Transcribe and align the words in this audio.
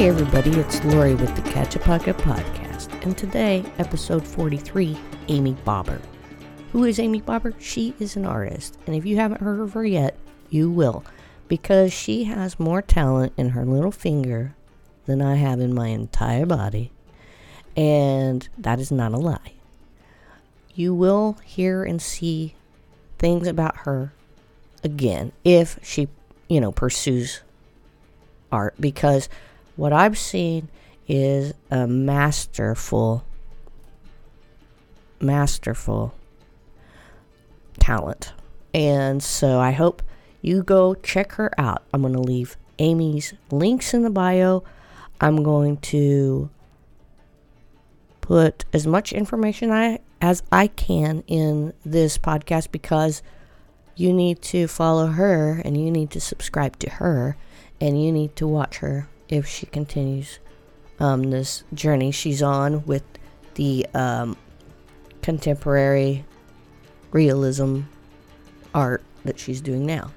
Hey 0.00 0.08
everybody, 0.08 0.52
it's 0.52 0.82
Lori 0.82 1.14
with 1.14 1.36
the 1.36 1.42
Catch 1.50 1.76
a 1.76 1.78
Pocket 1.78 2.16
Podcast, 2.16 2.90
and 3.02 3.18
today, 3.18 3.62
episode 3.76 4.26
43, 4.26 4.98
Amy 5.28 5.52
Baber. 5.66 6.00
Who 6.72 6.84
is 6.84 6.98
Amy 6.98 7.20
Baber? 7.20 7.52
She 7.58 7.94
is 8.00 8.16
an 8.16 8.24
artist, 8.24 8.78
and 8.86 8.96
if 8.96 9.04
you 9.04 9.16
haven't 9.16 9.42
heard 9.42 9.60
of 9.60 9.74
her 9.74 9.84
yet, 9.84 10.16
you 10.48 10.70
will, 10.70 11.04
because 11.48 11.92
she 11.92 12.24
has 12.24 12.58
more 12.58 12.80
talent 12.80 13.34
in 13.36 13.50
her 13.50 13.66
little 13.66 13.90
finger 13.90 14.54
than 15.04 15.20
I 15.20 15.34
have 15.34 15.60
in 15.60 15.74
my 15.74 15.88
entire 15.88 16.46
body, 16.46 16.92
and 17.76 18.48
that 18.56 18.80
is 18.80 18.90
not 18.90 19.12
a 19.12 19.18
lie. 19.18 19.52
You 20.74 20.94
will 20.94 21.36
hear 21.44 21.84
and 21.84 22.00
see 22.00 22.54
things 23.18 23.46
about 23.46 23.80
her 23.80 24.14
again 24.82 25.32
if 25.44 25.78
she, 25.82 26.08
you 26.48 26.58
know, 26.58 26.72
pursues 26.72 27.42
art 28.50 28.74
because 28.80 29.28
what 29.80 29.94
I've 29.94 30.18
seen 30.18 30.68
is 31.08 31.54
a 31.70 31.86
masterful, 31.86 33.24
masterful 35.22 36.14
talent. 37.78 38.34
And 38.74 39.22
so 39.22 39.58
I 39.58 39.70
hope 39.70 40.02
you 40.42 40.62
go 40.62 40.94
check 40.96 41.32
her 41.32 41.58
out. 41.58 41.82
I'm 41.94 42.02
going 42.02 42.12
to 42.12 42.20
leave 42.20 42.58
Amy's 42.78 43.32
links 43.50 43.94
in 43.94 44.02
the 44.02 44.10
bio. 44.10 44.64
I'm 45.18 45.42
going 45.42 45.78
to 45.78 46.50
put 48.20 48.66
as 48.74 48.86
much 48.86 49.14
information 49.14 49.70
I, 49.70 50.00
as 50.20 50.42
I 50.52 50.66
can 50.66 51.24
in 51.26 51.72
this 51.86 52.18
podcast 52.18 52.70
because 52.70 53.22
you 53.96 54.12
need 54.12 54.42
to 54.42 54.68
follow 54.68 55.06
her 55.06 55.62
and 55.64 55.82
you 55.82 55.90
need 55.90 56.10
to 56.10 56.20
subscribe 56.20 56.78
to 56.80 56.90
her 56.90 57.38
and 57.80 58.04
you 58.04 58.12
need 58.12 58.36
to 58.36 58.46
watch 58.46 58.76
her 58.80 59.08
if 59.32 59.46
she 59.46 59.66
continues 59.66 60.38
um, 60.98 61.30
this 61.30 61.64
journey 61.72 62.10
she's 62.10 62.42
on 62.42 62.84
with 62.84 63.04
the 63.54 63.86
um, 63.94 64.36
contemporary 65.22 66.24
realism 67.12 67.82
art 68.74 69.02
that 69.24 69.38
she's 69.38 69.60
doing 69.60 69.86
now. 69.86 70.12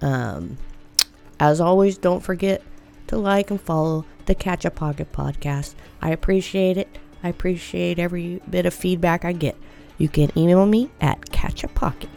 Um, 0.00 0.58
as 1.40 1.60
always, 1.60 1.98
don't 1.98 2.20
forget 2.20 2.62
to 3.06 3.16
like 3.16 3.50
and 3.50 3.60
follow 3.60 4.04
the 4.26 4.34
Catch 4.34 4.64
a 4.64 4.70
Pocket 4.70 5.12
podcast. 5.12 5.74
I 6.02 6.10
appreciate 6.10 6.76
it. 6.76 6.98
I 7.22 7.28
appreciate 7.28 7.98
every 7.98 8.40
bit 8.48 8.66
of 8.66 8.74
feedback 8.74 9.24
I 9.24 9.32
get. 9.32 9.56
You 9.98 10.08
can 10.08 10.30
email 10.36 10.66
me 10.66 10.90
at 11.00 11.20
catchapocket 11.30 12.08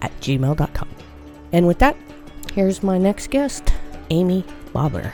at 0.00 0.18
gmail.com. 0.20 0.88
And 1.52 1.66
with 1.66 1.78
that, 1.78 1.96
here's 2.54 2.82
my 2.82 2.98
next 2.98 3.30
guest, 3.30 3.72
Amy 4.10 4.44
Baber. 4.72 5.12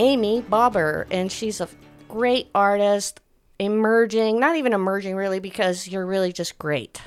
Amy 0.00 0.40
Baber, 0.40 1.06
and 1.10 1.30
she's 1.30 1.60
a 1.60 1.68
great 2.08 2.48
artist, 2.54 3.20
emerging, 3.58 4.40
not 4.40 4.56
even 4.56 4.72
emerging 4.72 5.14
really, 5.14 5.40
because 5.40 5.86
you're 5.86 6.06
really 6.06 6.32
just 6.32 6.58
great. 6.58 7.02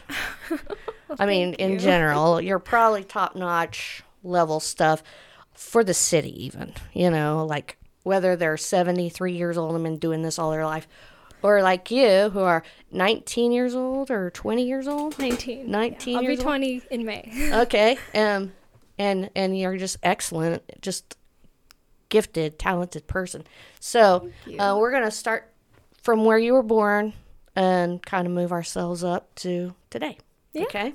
I 1.19 1.25
mean, 1.25 1.55
in 1.55 1.79
general, 1.79 2.39
you're 2.39 2.59
probably 2.59 3.03
top 3.03 3.35
notch 3.35 4.03
level 4.23 4.59
stuff 4.59 5.01
for 5.55 5.83
the 5.83 5.95
city, 5.95 6.45
even, 6.45 6.73
you 6.93 7.09
know, 7.09 7.47
like 7.47 7.77
whether 8.03 8.35
they're 8.35 8.57
73 8.57 9.33
years 9.33 9.57
old 9.57 9.73
and 9.73 9.83
been 9.83 9.97
doing 9.97 10.21
this 10.21 10.37
all 10.37 10.51
their 10.51 10.65
life, 10.65 10.87
or 11.41 11.63
like 11.63 11.89
you, 11.89 12.29
who 12.29 12.41
are 12.41 12.61
19 12.91 13.51
years 13.51 13.73
old 13.73 14.11
or 14.11 14.29
20 14.29 14.67
years 14.67 14.87
old. 14.87 15.17
19. 15.17 15.69
19 15.69 16.15
I'll 16.15 16.21
be 16.21 16.27
years 16.27 16.39
old? 16.39 16.45
20 16.45 16.81
in 16.91 17.05
May. 17.05 17.49
okay 17.53 17.97
um 18.13 18.53
and 18.99 19.31
and 19.35 19.57
you're 19.57 19.77
just 19.77 19.97
excellent 20.03 20.61
just 20.81 21.17
gifted 22.13 22.59
talented 22.59 23.07
person. 23.07 23.43
So 23.79 24.29
uh, 24.59 24.77
we're 24.79 24.91
gonna 24.91 25.09
start 25.09 25.51
from 26.03 26.25
where 26.25 26.37
you 26.37 26.53
were 26.53 26.61
born 26.61 27.13
and 27.55 28.03
kind 28.05 28.27
of 28.27 28.33
move 28.33 28.51
ourselves 28.51 29.03
up 29.03 29.33
to 29.35 29.73
today. 29.89 30.19
Yeah. 30.53 30.63
okay? 30.65 30.93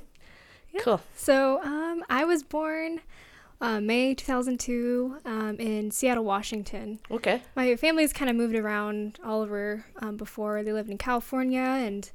Cool. 0.79 1.01
So, 1.17 1.61
um, 1.65 2.05
I 2.09 2.25
was 2.25 2.45
born 2.45 3.01
uh, 3.61 3.81
May 3.81 4.15
2002 4.15 5.17
um, 5.25 5.57
in 5.59 5.91
Seattle, 5.91 6.23
Washington. 6.25 7.01
okay. 7.11 7.43
My 7.57 7.75
family's 7.75 8.13
kind 8.13 8.31
of 8.31 8.37
moved 8.37 8.55
around 8.55 9.19
all 9.25 9.43
over 9.43 9.85
um, 10.01 10.17
before. 10.17 10.63
They 10.63 10.73
lived 10.73 10.89
in 10.91 10.99
California 10.99 11.59
and 11.59 12.09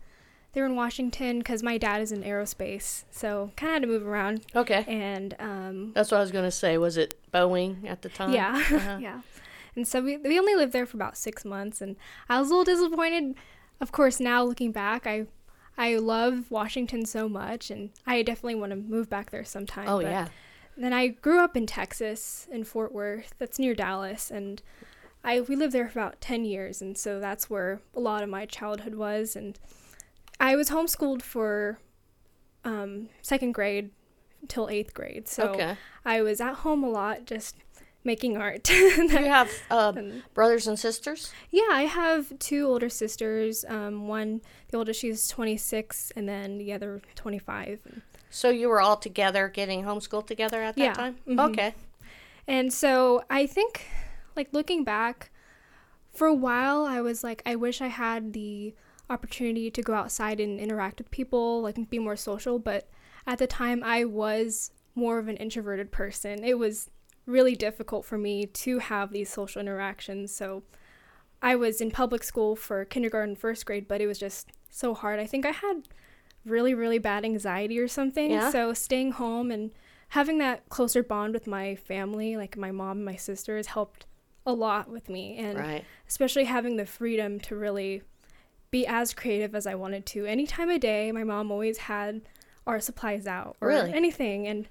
they 0.53 0.62
were 0.62 0.68
in 0.68 0.75
Washington 0.75 1.40
because 1.40 1.64
my 1.64 1.78
dad 1.78 2.02
is 2.02 2.12
in 2.12 2.24
aerospace. 2.24 3.03
So, 3.12 3.52
kind 3.58 3.69
of 3.69 3.74
had 3.74 3.81
to 3.81 3.88
move 3.88 4.08
around. 4.08 4.46
okay 4.56 4.86
And 4.88 5.36
um, 5.40 5.91
that's 5.94 6.12
what 6.12 6.18
i 6.18 6.22
was 6.22 6.31
gonna 6.31 6.52
say 6.52 6.78
was 6.78 6.96
it 6.97 7.16
boeing 7.34 7.88
at 7.90 8.02
the 8.03 8.09
time 8.09 8.34
Yeah, 8.34 8.56
Uh-huh. 8.72 8.97
yeah. 9.02 9.22
And 9.75 9.88
so 9.88 10.02
we 10.02 10.18
we 10.18 10.38
only 10.38 10.53
lived 10.56 10.72
there 10.74 10.86
for 10.86 10.97
about 10.97 11.18
six 11.18 11.44
months, 11.44 11.81
and 11.81 11.96
I 12.30 12.40
was 12.40 12.50
a 12.50 12.56
little 12.56 12.63
disappointed. 12.75 13.36
Of 13.81 13.92
course, 13.92 14.19
now 14.19 14.44
looking 14.44 14.72
back, 14.72 15.08
I 15.08 15.25
I 15.75 15.96
love 15.96 16.52
Washington 16.52 17.06
so 17.08 17.28
much, 17.28 17.72
and 17.72 17.90
I 18.06 18.22
definitely 18.22 18.56
want 18.56 18.69
to 18.69 18.75
move 18.75 19.09
back 19.09 19.31
there 19.31 19.44
sometime. 19.44 19.88
oh 19.90 19.97
but 20.02 20.12
yeah 20.12 20.28
Then 20.78 20.94
I 20.94 21.08
grew 21.08 21.40
up 21.40 21.58
in 21.58 21.66
Texas, 21.66 22.47
in 22.52 22.63
Fort 22.66 22.92
Worth. 22.94 23.34
That's 23.40 23.58
near 23.58 23.74
Dallas, 23.74 24.30
and 24.30 24.62
I 25.24 25.42
we 25.42 25.56
lived 25.56 25.74
there 25.74 25.90
for 25.90 25.97
about 26.00 26.22
ten 26.22 26.46
years, 26.46 26.80
and 26.80 26.96
so 26.96 27.19
that's 27.19 27.50
where 27.50 27.81
a 27.96 28.00
lot 28.00 28.22
of 28.22 28.30
my 28.30 28.46
childhood 28.46 28.94
was. 28.94 29.36
And 29.36 29.58
I 30.40 30.56
was 30.56 30.70
homeschooled 30.70 31.22
for 31.22 31.80
um, 32.66 33.10
second 33.22 33.54
grade 33.54 33.92
till 34.48 34.70
eighth 34.70 34.94
grade, 34.94 35.28
so 35.28 35.50
okay 35.50 35.78
I 36.06 36.22
was 36.22 36.42
at 36.42 36.56
home 36.56 36.84
a 36.84 36.90
lot, 36.90 37.26
just 37.26 37.56
making 38.04 38.36
art. 38.36 38.70
you 38.70 39.08
have 39.10 39.50
uh, 39.72 39.94
And- 39.96 40.24
brothers 40.34 40.68
and 40.68 40.78
sisters 40.78 41.32
yeah, 41.52 41.70
I 41.72 41.84
have 41.84 42.38
two 42.40 42.68
older 42.68 42.90
sisters. 42.90 43.64
Um, 43.68 44.08
one, 44.08 44.42
the 44.70 44.78
oldest, 44.78 45.00
she's 45.00 45.28
26, 45.30 46.12
and 46.16 46.28
then 46.28 46.58
the 46.58 46.74
other 46.74 47.02
25. 47.16 47.80
so 48.30 48.50
you 48.50 48.68
were 48.68 48.82
all 48.82 48.98
together 48.98 49.48
getting 49.48 49.84
homeschooled 49.84 50.28
together 50.28 50.62
at 50.62 50.76
that 50.76 50.82
Yeah, 50.84 50.94
time 50.94 51.16
mhm. 51.28 51.50
okay 51.52 51.74
And 52.48 52.74
so 52.74 53.24
I 53.30 53.46
think, 53.48 53.86
like, 54.36 54.50
looking 54.52 54.84
back, 54.84 55.32
for 56.12 56.28
a 56.28 56.34
while, 56.34 56.84
I 56.86 57.00
was 57.02 57.24
like, 57.24 57.42
I 57.46 57.56
wish 57.56 57.81
I 57.81 57.88
had 57.88 58.34
the 58.34 58.74
opportunity 59.10 59.70
to 59.72 59.82
go 59.82 59.94
outside 59.94 60.40
and 60.40 60.60
interact 60.60 61.00
with 61.00 61.12
people, 61.12 61.62
like, 61.62 61.90
be 61.90 62.00
more 62.00 62.16
social. 62.16 62.60
But 62.60 62.90
at 63.28 63.38
the 63.38 63.48
time, 63.48 63.84
I 63.84 64.06
was 64.06 64.72
more 64.96 65.20
of 65.20 65.28
an 65.28 65.38
introverted 65.38 65.92
person. 65.92 66.44
It 66.44 66.58
was 66.58 66.90
really 67.26 67.56
difficult 67.56 68.06
for 68.06 68.18
me 68.18 68.46
to 68.46 68.80
have 68.80 69.12
these 69.12 69.30
social 69.30 69.62
interactions. 69.62 70.34
So 70.34 70.64
I 71.42 71.56
was 71.56 71.82
in 71.82 71.92
public 71.92 72.24
school 72.24 72.56
for 72.56 72.86
kindergarten, 72.86 73.36
first 73.36 73.66
grade, 73.66 73.88
but 73.88 74.02
it 74.02 74.08
was 74.08 74.20
just 74.20 74.52
so 74.70 74.94
hard. 74.94 75.20
I 75.20 75.26
think 75.26 75.46
I 75.46 75.52
had 75.52 75.88
really, 76.46 76.74
really 76.74 77.00
bad 77.00 77.24
anxiety 77.24 77.80
or 77.80 77.88
something. 77.88 78.32
Yeah? 78.32 78.50
So 78.50 78.74
staying 78.74 79.14
home 79.14 79.52
and 79.52 79.72
having 80.10 80.38
that 80.40 80.68
closer 80.70 81.02
bond 81.02 81.34
with 81.34 81.48
my 81.48 81.76
family, 81.76 82.38
like 82.38 82.58
my 82.58 82.72
mom 82.72 82.98
and 82.98 83.06
my 83.06 83.16
sisters, 83.16 83.68
helped 83.68 84.06
a 84.46 84.54
lot 84.54 84.90
with 84.90 85.10
me. 85.10 85.38
And 85.38 85.58
right 85.58 85.86
especially 86.14 86.44
having 86.44 86.78
the 86.78 86.86
freedom 86.86 87.40
to 87.40 87.56
really 87.56 88.04
be 88.74 88.88
as 88.88 89.14
creative 89.14 89.54
as 89.56 89.66
I 89.68 89.75
wanted 89.75 90.04
to. 90.08 90.25
Any 90.25 90.48
time 90.48 90.70
of 90.72 90.80
day, 90.81 91.12
my 91.12 91.24
mom 91.24 91.52
always 91.52 91.78
had 91.78 92.22
art 92.66 92.84
supplies 92.84 93.28
out 93.28 93.56
or 93.62 93.68
Really? 93.70 93.94
anything. 93.94 94.48
And 94.48 94.68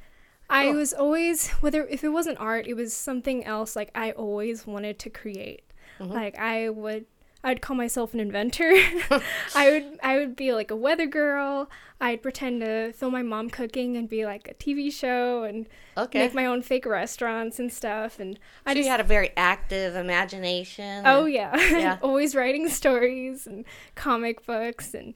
I 0.50 0.64
Cool. 0.66 0.74
was 0.74 0.92
always, 0.92 1.48
whether 1.62 1.86
if 1.86 2.02
it 2.02 2.08
wasn't 2.08 2.38
art, 2.40 2.66
it 2.66 2.74
was 2.74 2.92
something 2.92 3.44
else. 3.44 3.76
Like 3.76 3.90
I 3.94 4.10
always 4.10 4.66
wanted 4.66 4.98
to 4.98 5.08
create. 5.10 5.62
Mhm. 6.00 6.10
Like 6.12 6.36
I 6.36 6.68
would, 6.68 7.06
I'd 7.44 7.60
call 7.60 7.74
myself 7.76 8.14
an 8.14 8.20
inventor. 8.20 8.70
I 9.54 9.70
would 9.70 9.98
I 10.02 10.16
would 10.18 10.36
be 10.36 10.52
like 10.52 10.70
a 10.70 10.76
weather 10.76 11.06
girl. 11.06 11.68
I'd 12.00 12.22
pretend 12.22 12.60
to 12.62 12.92
film 12.92 13.12
my 13.12 13.22
mom 13.22 13.48
cooking 13.50 13.96
and 13.96 14.08
be 14.08 14.24
like 14.24 14.48
a 14.48 14.54
TV 14.54 14.92
show 14.92 15.44
and 15.44 15.68
Okay. 15.96 16.18
make 16.20 16.34
my 16.34 16.46
own 16.46 16.62
fake 16.62 16.84
restaurants 16.86 17.58
and 17.60 17.72
stuff. 17.72 18.18
And 18.18 18.38
I 18.66 18.74
just 18.74 18.88
had 18.88 18.98
a 19.00 19.04
very 19.04 19.30
active 19.36 19.94
imagination. 19.94 21.04
oh 21.06 21.24
and- 21.24 21.34
yeah, 21.34 21.56
Yeah. 21.70 21.98
always 22.02 22.34
writing 22.34 22.68
stories 22.68 23.46
and 23.46 23.64
comic 23.94 24.44
books 24.46 24.94
and 24.94 25.14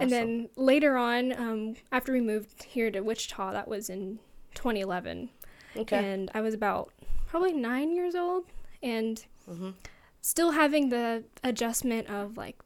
and 0.00 0.10
then 0.10 0.48
later 0.56 0.96
on, 0.96 1.32
um, 1.38 1.74
after 1.92 2.12
we 2.14 2.22
moved 2.22 2.62
here 2.62 2.90
to 2.90 3.00
Wichita, 3.02 3.52
that 3.52 3.68
was 3.68 3.90
in 3.90 4.20
2011, 4.54 5.28
Okay. 5.76 5.98
and 6.12 6.30
I 6.32 6.40
was 6.40 6.54
about 6.54 6.90
probably 7.26 7.52
nine 7.52 7.92
years 7.94 8.14
old, 8.14 8.46
and 8.82 9.22
Mhm. 9.46 9.74
Still 10.22 10.52
having 10.52 10.88
the 10.88 11.24
adjustment 11.44 12.08
of 12.08 12.38
like 12.38 12.58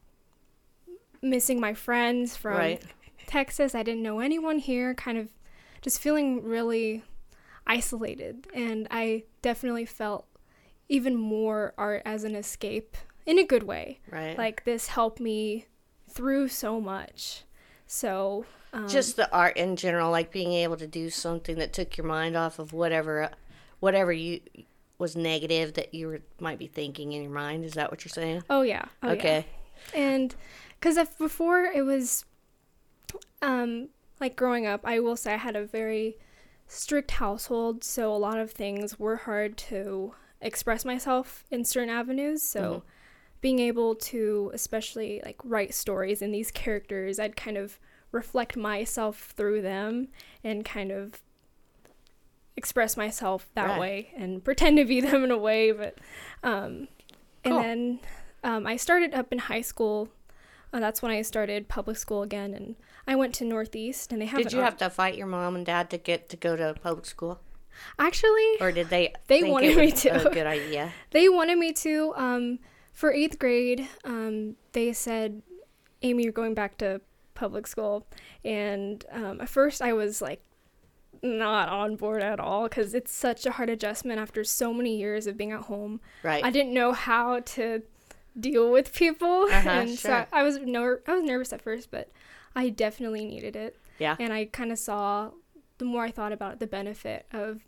missing 1.21 1.59
my 1.59 1.75
friends 1.75 2.37
from 2.37 2.53
Right. 2.57 2.83
Texas. 3.27 3.75
I 3.75 3.83
didn't 3.83 4.03
know 4.03 4.21
anyone 4.21 4.59
here, 4.59 4.95
kind 4.95 5.19
of 5.19 5.31
just 5.83 5.99
feeling 5.99 6.45
really 6.45 7.03
isolated. 7.67 8.47
And 8.55 8.87
I 8.91 9.25
definitely 9.43 9.87
felt 9.87 10.27
even 10.89 11.17
more 11.17 11.75
art 11.77 12.03
as 12.05 12.23
an 12.23 12.37
escape 12.37 12.97
in 13.25 13.39
a 13.39 13.45
good 13.45 13.65
way. 13.65 13.99
Right. 14.11 14.39
Like 14.39 14.65
this 14.65 14.89
helped 14.89 15.19
me 15.19 15.67
through 16.09 16.49
so 16.49 16.81
much. 16.81 17.43
So, 17.89 18.45
um, 18.73 18.87
just 18.89 19.17
the 19.17 19.33
art 19.33 19.57
in 19.57 19.77
general, 19.77 20.11
like 20.11 20.31
being 20.31 20.53
able 20.53 20.77
to 20.77 20.87
do 20.87 21.09
something 21.11 21.57
that 21.59 21.73
took 21.73 21.97
your 21.97 22.07
mind 22.07 22.37
off 22.37 22.59
of 22.59 22.73
whatever, 22.73 23.31
whatever 23.81 24.13
you 24.13 24.41
was 24.99 25.15
negative 25.17 25.75
that 25.75 25.93
you 25.95 26.07
were, 26.09 26.21
might 26.41 26.59
be 26.59 26.67
thinking 26.67 27.13
in 27.13 27.23
your 27.23 27.31
mind. 27.33 27.65
Is 27.65 27.75
that 27.75 27.91
what 27.91 28.05
you're 28.05 28.11
saying? 28.11 28.43
oh 28.51 28.63
yeah, 28.63 28.85
oh, 29.03 29.09
yeah. 29.09 29.13
okay. 29.13 29.47
and 29.95 30.35
because 30.81 30.99
before 31.19 31.65
it 31.65 31.83
was 31.85 32.25
um 33.43 33.89
like 34.21 34.37
growing 34.37 34.67
up 34.67 34.81
i 34.85 34.99
will 34.99 35.17
say 35.17 35.35
i 35.35 35.37
had 35.37 35.57
a 35.57 35.65
very 35.65 36.17
strict 36.67 37.13
household 37.13 37.85
so 37.85 38.13
a 38.15 38.17
lot 38.17 38.39
of 38.39 38.51
things 38.51 38.99
were 38.99 39.17
hard 39.17 39.57
to 39.57 40.15
express 40.41 40.85
myself 40.85 41.45
in 41.51 41.65
certain 41.65 41.91
avenues 41.91 42.43
so 42.43 42.61
Mhm. 42.61 42.83
being 43.41 43.59
able 43.59 43.95
to 43.95 44.51
especially 44.55 45.21
like 45.25 45.37
write 45.45 45.75
stories 45.75 46.23
in 46.23 46.33
these 46.33 46.51
characters 46.51 47.19
i'd 47.19 47.37
kind 47.37 47.57
of 47.57 47.79
reflect 48.13 48.57
myself 48.57 49.33
through 49.37 49.63
them 49.63 50.09
and 50.43 50.65
kind 50.65 50.91
of 50.91 51.23
express 52.57 52.97
myself 52.97 53.49
that 53.55 53.67
Right. 53.71 53.81
way 53.81 54.11
and 54.17 54.43
pretend 54.43 54.79
to 54.79 54.85
be 54.85 55.01
them 55.07 55.25
in 55.25 55.31
a 55.31 55.39
way 55.39 55.73
but 55.73 55.99
um 56.43 56.89
and 57.45 57.55
then 57.57 58.01
um, 58.43 58.67
i 58.67 58.77
started 58.77 59.13
up 59.15 59.33
in 59.33 59.39
high 59.39 59.61
school 59.61 60.09
uh, 60.73 60.81
that's 60.81 61.03
when 61.03 61.13
i 61.13 61.23
started 61.23 61.69
public 61.69 61.97
school 61.97 62.23
again 62.23 62.55
and 62.55 62.77
i 63.07 63.15
went 63.15 63.35
to 63.35 63.45
northeast 63.45 64.13
and 64.13 64.21
they 64.23 64.27
have 64.27 64.43
Did 64.43 64.53
you 64.53 64.61
have 64.61 64.77
to 64.79 64.89
fight 64.91 65.17
your 65.17 65.27
mom 65.27 65.55
and 65.55 65.67
dad 65.67 65.91
to 65.91 65.99
get 65.99 66.29
to 66.31 66.37
go 66.37 66.57
to 66.57 66.75
public 66.83 67.07
school, 67.07 67.41
actually 67.99 68.57
or 68.61 68.73
did 68.73 68.89
they? 68.89 69.13
They 69.27 69.43
wanted 69.45 69.77
me 69.77 69.93
to. 69.93 70.31
Good 70.33 70.47
idea. 70.47 70.93
they 71.11 71.29
wanted 71.29 71.59
me 71.59 71.73
to 71.75 72.13
um 72.17 72.59
for 72.93 73.13
eighth 73.13 73.39
grade 73.39 73.87
um 74.05 74.57
they 74.73 74.93
said 74.93 75.43
amy 76.03 76.23
you're 76.25 76.33
going 76.33 76.55
back 76.55 76.79
to 76.79 77.01
public 77.35 77.67
school 77.67 78.07
and 78.45 79.05
um, 79.13 79.41
at 79.43 79.49
first 79.49 79.83
i 79.83 79.93
was 79.93 80.23
like 80.23 80.41
not 81.27 81.69
on 81.69 81.97
board 81.97 82.23
at 82.23 82.41
all 82.41 82.65
because 82.69 82.95
it's 82.95 83.13
such 83.13 83.45
a 83.47 83.53
hard 83.53 83.69
adjustment 83.71 84.19
after 84.21 84.43
so 84.45 84.73
many 84.73 84.97
years 84.97 85.27
of 85.27 85.37
being 85.37 85.53
at 85.53 85.63
home 85.63 86.01
Right. 86.23 86.45
i 86.45 86.51
didn't 86.51 86.73
know 86.75 86.93
how 86.93 87.41
to 87.41 87.83
deal 88.39 88.71
with 88.71 88.93
people 88.95 89.47
Uh-huh, 89.51 89.69
and 89.81 89.91
so. 89.99 90.13
I, 90.13 90.27
I 90.41 90.43
was 90.43 90.59
ner- 90.59 91.03
i 91.07 91.15
was 91.15 91.23
nervous 91.25 91.53
at 91.53 91.63
first 91.63 91.91
but 91.91 92.11
i 92.55 92.69
definitely 92.69 93.25
needed 93.25 93.57
it 93.57 93.77
yeah. 93.99 94.17
and 94.19 94.33
i 94.33 94.45
kind 94.47 94.73
of 94.73 94.79
saw 94.79 95.31
the 95.79 95.85
more 95.85 96.05
i 96.05 96.11
thought 96.11 96.33
about 96.33 96.55
it 96.55 96.61
the 96.61 96.67
benefit 96.67 97.27
of 97.33 97.61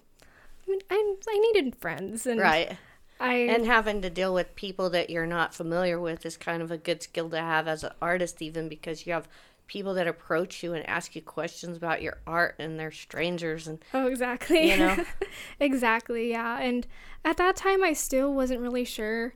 I, 0.67 0.71
mean, 0.71 0.81
I, 0.91 1.15
I 1.29 1.39
needed 1.53 1.77
friends 1.77 2.27
and 2.27 2.39
Right. 2.41 2.77
I 3.21 3.35
And 3.35 3.65
having 3.67 4.03
to 4.03 4.11
deal 4.11 4.33
with 4.35 4.55
people 4.55 4.91
that 4.91 5.09
you're 5.11 5.27
not 5.27 5.53
familiar 5.55 5.99
with 5.99 6.25
is 6.27 6.37
kind 6.37 6.63
of 6.63 6.71
a 6.71 6.77
good 6.79 7.03
skill 7.03 7.29
to 7.31 7.39
have 7.41 7.67
as 7.67 7.83
an 7.83 7.91
artist, 8.01 8.41
even 8.43 8.69
because 8.69 9.05
you 9.07 9.13
have 9.15 9.27
people 9.69 9.95
that 9.95 10.09
approach 10.09 10.63
you 10.65 10.73
and 10.75 10.85
ask 10.89 11.15
you 11.15 11.23
questions 11.23 11.77
about 11.77 12.03
your 12.03 12.19
art, 12.27 12.57
and 12.59 12.79
they're 12.81 12.91
strangers, 12.91 13.69
and 13.69 13.79
Oh, 13.95 14.07
exactly. 14.09 14.71
You 14.71 14.77
know? 14.79 15.05
exactly, 15.61 16.31
yeah. 16.31 16.59
And 16.61 16.87
at 17.25 17.37
that 17.37 17.55
time, 17.57 17.85
I 17.85 17.93
still 17.93 18.35
wasn't 18.35 18.61
really 18.61 18.85
sure 18.85 19.35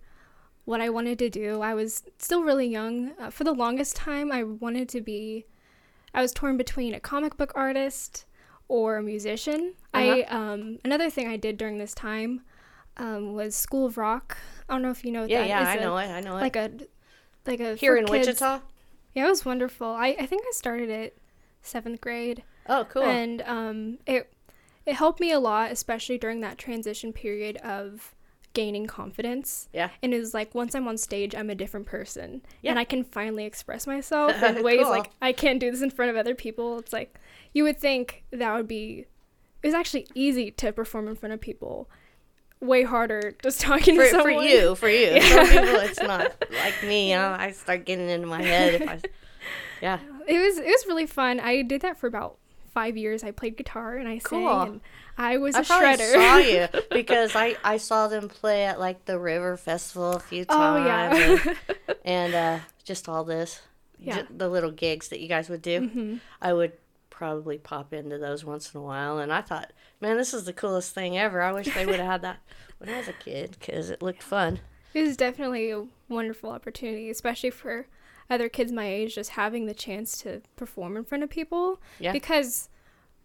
what 0.64 0.80
I 0.80 0.88
wanted 0.90 1.18
to 1.20 1.30
do. 1.30 1.60
I 1.60 1.74
was 1.74 2.02
still 2.18 2.42
really 2.42 2.66
young. 2.66 3.12
Uh, 3.18 3.30
for 3.30 3.44
the 3.44 3.52
longest 3.52 3.94
time, 3.96 4.32
I 4.32 4.42
wanted 4.44 4.88
to 4.90 5.00
be, 5.00 5.44
I 6.14 6.22
was 6.22 6.32
torn 6.32 6.56
between 6.56 6.94
a 6.94 7.00
comic 7.00 7.36
book 7.36 7.52
artist 7.54 8.24
or 8.68 8.96
a 8.96 9.02
musician. 9.02 9.74
I, 9.92 10.22
Uh-huh. 10.22 10.36
um, 10.36 10.78
another 10.84 11.10
thing 11.10 11.28
I 11.28 11.36
did 11.36 11.56
during 11.58 11.78
this 11.78 11.94
time 11.94 12.42
um, 12.96 13.34
was 13.34 13.54
School 13.54 13.86
of 13.86 13.98
Rock. 13.98 14.36
I 14.68 14.74
don't 14.74 14.82
know 14.82 14.90
if 14.90 15.04
you 15.04 15.12
know 15.12 15.22
what 15.22 15.30
yeah, 15.30 15.40
that 15.40 15.48
yeah, 15.48 15.62
is 15.62 15.68
I 15.68 15.74
a- 15.76 15.80
know 15.80 15.96
it. 15.98 16.06
I 16.08 16.20
know 16.20 16.36
it. 16.36 16.40
Like 16.40 16.56
a, 16.56 16.70
like 17.46 17.60
a, 17.60 17.74
Here 17.74 17.96
in 17.96 18.06
kids- 18.06 18.28
Wichita. 18.28 18.60
Yeah, 19.14 19.26
it 19.26 19.28
was 19.30 19.44
wonderful. 19.44 19.88
I, 19.88 20.16
I 20.18 20.26
think 20.26 20.42
I 20.46 20.50
started 20.52 20.88
it 20.90 21.18
seventh 21.62 22.00
grade 22.00 22.42
Oh, 22.68 22.86
cool. 22.90 23.02
and 23.02 23.42
um, 23.42 23.98
it 24.06 24.32
it 24.86 24.94
helped 24.94 25.20
me 25.20 25.30
a 25.30 25.38
lot, 25.38 25.70
especially 25.70 26.18
during 26.18 26.40
that 26.40 26.58
transition 26.58 27.12
period 27.12 27.56
of 27.58 28.14
gaining 28.54 28.86
confidence. 28.86 29.68
Yeah. 29.72 29.90
And 30.02 30.12
it 30.12 30.18
was 30.18 30.34
like 30.34 30.54
once 30.54 30.74
I'm 30.74 30.88
on 30.88 30.98
stage, 30.98 31.34
I'm 31.34 31.50
a 31.50 31.54
different 31.54 31.86
person, 31.86 32.42
Yeah. 32.62 32.70
and 32.72 32.78
I 32.78 32.84
can 32.84 33.04
finally 33.04 33.44
express 33.44 33.86
myself 33.86 34.42
in 34.42 34.62
ways 34.62 34.80
Cool. 34.82 34.90
like 34.90 35.10
I 35.22 35.32
can't 35.32 35.60
do 35.60 35.70
this 35.70 35.82
in 35.82 35.90
front 35.90 36.10
of 36.10 36.16
other 36.16 36.34
people. 36.34 36.78
It's 36.78 36.92
like 36.92 37.16
you 37.54 37.64
would 37.64 37.78
think 37.78 38.24
that 38.32 38.54
would 38.54 38.68
be. 38.68 39.06
It 39.62 39.68
was 39.68 39.74
actually 39.74 40.08
easy 40.14 40.50
to 40.50 40.72
perform 40.72 41.06
in 41.06 41.14
front 41.14 41.32
of 41.32 41.40
people. 41.40 41.88
Way 42.62 42.84
harder 42.84 43.34
just 43.42 43.60
talking 43.60 43.96
for, 43.96 44.04
to 44.08 44.22
for 44.22 44.30
you, 44.30 44.74
for 44.76 44.88
you. 44.88 45.08
Yeah. 45.14 45.44
Some 45.44 45.46
people, 45.48 45.80
it's 45.80 46.00
not 46.00 46.44
like 46.62 46.82
me. 46.84 47.10
You 47.10 47.16
know, 47.16 47.36
I 47.38 47.50
start 47.52 47.84
getting 47.84 48.08
into 48.08 48.26
my 48.28 48.40
head. 48.42 48.74
If 48.80 48.88
I, 48.88 49.00
yeah, 49.80 49.98
It 50.28 50.38
was 50.38 50.58
it 50.58 50.66
was 50.66 50.86
really 50.86 51.06
fun. 51.06 51.40
I 51.40 51.62
did 51.62 51.80
that 51.82 51.98
for 51.98 52.06
about 52.06 52.38
five 52.72 52.96
years. 52.96 53.24
I 53.24 53.32
played 53.32 53.56
guitar 53.56 53.96
and 53.96 54.08
I 54.08 54.18
Cool. 54.20 54.48
sang 54.48 54.68
and 54.70 54.80
I 55.18 55.36
was 55.38 55.54
a 55.56 55.58
I 55.58 55.62
probably 55.64 55.88
shredder. 55.88 56.12
saw 56.14 56.36
you 56.38 56.68
because 56.92 57.34
I 57.34 57.56
I 57.64 57.76
saw 57.78 58.06
them 58.08 58.28
play 58.28 58.64
at 58.64 58.78
like 58.78 59.04
the 59.06 59.18
River 59.18 59.56
Festival 59.56 60.12
a 60.12 60.20
few 60.20 60.44
times. 60.44 60.80
oh 60.80 60.86
yeah. 60.86 61.38
and, 61.48 61.96
and, 62.04 62.34
uh, 62.34 62.58
just 62.84 63.08
all 63.08 63.24
this, 63.24 63.60
Yeah. 63.98 64.22
J- 64.22 64.26
the 64.30 64.48
little 64.48 64.70
gigs 64.70 65.08
that 65.08 65.20
you 65.20 65.28
guys 65.28 65.48
would 65.50 65.62
do. 65.62 65.88
hmm 65.88 66.16
I 66.40 66.52
would 66.52 66.72
probably 67.22 67.56
pop 67.56 67.92
into 67.92 68.18
those 68.18 68.44
once 68.44 68.74
in 68.74 68.80
a 68.80 68.82
while, 68.82 69.20
and 69.20 69.32
I 69.32 69.42
thought, 69.42 69.72
man, 70.00 70.16
this 70.16 70.34
is 70.34 70.42
the 70.42 70.52
coolest 70.52 70.92
thing 70.92 71.16
ever. 71.16 71.40
I 71.40 71.52
wish 71.52 71.72
they 71.72 71.86
would 71.86 72.00
have 72.00 72.10
had 72.10 72.22
that 72.22 72.40
when 72.78 72.90
I 72.90 72.98
was 72.98 73.06
a 73.06 73.12
kid 73.12 73.56
because 73.60 73.90
it 73.90 74.02
looked 74.02 74.24
fun. 74.24 74.58
It 74.92 75.02
was 75.02 75.16
definitely 75.16 75.70
a 75.70 75.84
wonderful 76.08 76.50
opportunity, 76.50 77.10
especially 77.10 77.50
for 77.50 77.86
other 78.28 78.48
kids 78.48 78.72
my 78.72 78.88
age, 78.88 79.14
just 79.14 79.30
having 79.30 79.66
the 79.66 79.72
chance 79.72 80.18
to 80.22 80.42
perform 80.56 80.96
in 80.96 81.04
front 81.04 81.22
of 81.22 81.30
people. 81.30 81.80
Yeah. 82.00 82.10
Because 82.10 82.68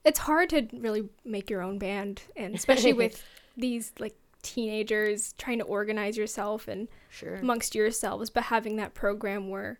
it's 0.05 0.19
hard 0.19 0.51
to 0.51 0.67
really 0.73 1.09
make 1.25 1.49
your 1.49 1.63
own 1.63 1.79
band, 1.79 2.21
and 2.35 2.53
especially 2.53 2.93
with 2.93 3.23
these 3.57 3.93
like 3.97 4.15
teenagers 4.43 5.33
trying 5.39 5.57
to 5.57 5.65
organize 5.65 6.17
yourself 6.17 6.67
and 6.67 6.87
Sure. 7.09 7.37
amongst 7.37 7.73
yourselves, 7.73 8.29
but 8.29 8.43
having 8.43 8.75
that 8.75 8.93
program 8.93 9.49
where 9.49 9.79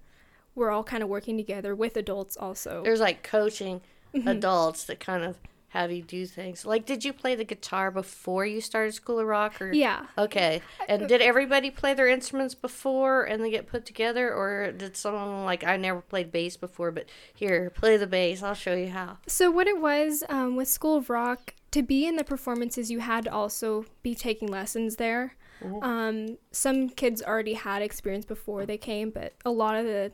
we're 0.55 0.71
all 0.71 0.83
kind 0.83 1.03
of 1.03 1.09
working 1.09 1.37
together 1.37 1.75
with 1.75 1.95
adults 1.97 2.35
also. 2.35 2.81
There's 2.83 2.99
like 2.99 3.21
coaching 3.21 3.79
Mhm. 4.13 4.27
adults 4.29 4.83
that 4.85 4.99
kind 4.99 5.23
of 5.23 5.37
have 5.71 5.91
you 5.91 6.01
do 6.01 6.25
things. 6.25 6.65
Like, 6.65 6.85
did 6.85 7.03
you 7.03 7.11
play 7.11 7.35
the 7.35 7.43
guitar 7.43 7.91
before 7.91 8.45
you 8.45 8.61
started 8.61 8.93
School 8.93 9.19
of 9.19 9.27
Rock? 9.27 9.61
Or 9.61 9.71
Yeah. 9.73 10.05
Okay. 10.17 10.61
And 10.87 11.07
did 11.09 11.21
everybody 11.21 11.69
play 11.69 11.93
their 11.93 12.07
instruments 12.07 12.55
before 12.55 13.25
and 13.25 13.43
they 13.43 13.51
get 13.51 13.67
put 13.67 13.85
together, 13.85 14.33
or 14.33 14.71
did 14.71 14.95
someone 14.95 15.43
like 15.43 15.65
I 15.65 15.75
never 15.75 15.99
played 16.01 16.31
bass 16.31 16.55
before, 16.55 16.91
but 16.91 17.05
here, 17.35 17.69
play 17.69 17.97
the 17.97 18.07
bass. 18.07 18.41
I'll 18.41 18.53
show 18.53 18.73
you 18.75 18.89
how. 18.89 19.17
So 19.27 19.51
what 19.51 19.67
it 19.67 19.79
was 19.79 20.23
um, 20.29 20.55
with 20.55 20.69
School 20.69 20.95
of 20.95 21.09
Rock 21.09 21.53
to 21.71 21.83
be 21.83 22.07
in 22.07 22.15
the 22.15 22.23
performances, 22.23 22.89
you 22.89 22.99
had 22.99 23.25
to 23.25 23.31
also 23.31 23.85
be 24.01 24.15
taking 24.15 24.47
lessons 24.47 24.95
there. 24.95 25.35
Mhm. 25.61 25.83
Um, 25.83 26.37
some 26.51 26.87
kids 26.89 27.21
already 27.21 27.55
had 27.55 27.81
experience 27.81 28.25
before 28.25 28.65
they 28.65 28.77
came, 28.77 29.09
but 29.09 29.33
a 29.43 29.51
lot 29.51 29.75
of 29.75 29.85
the 29.85 30.11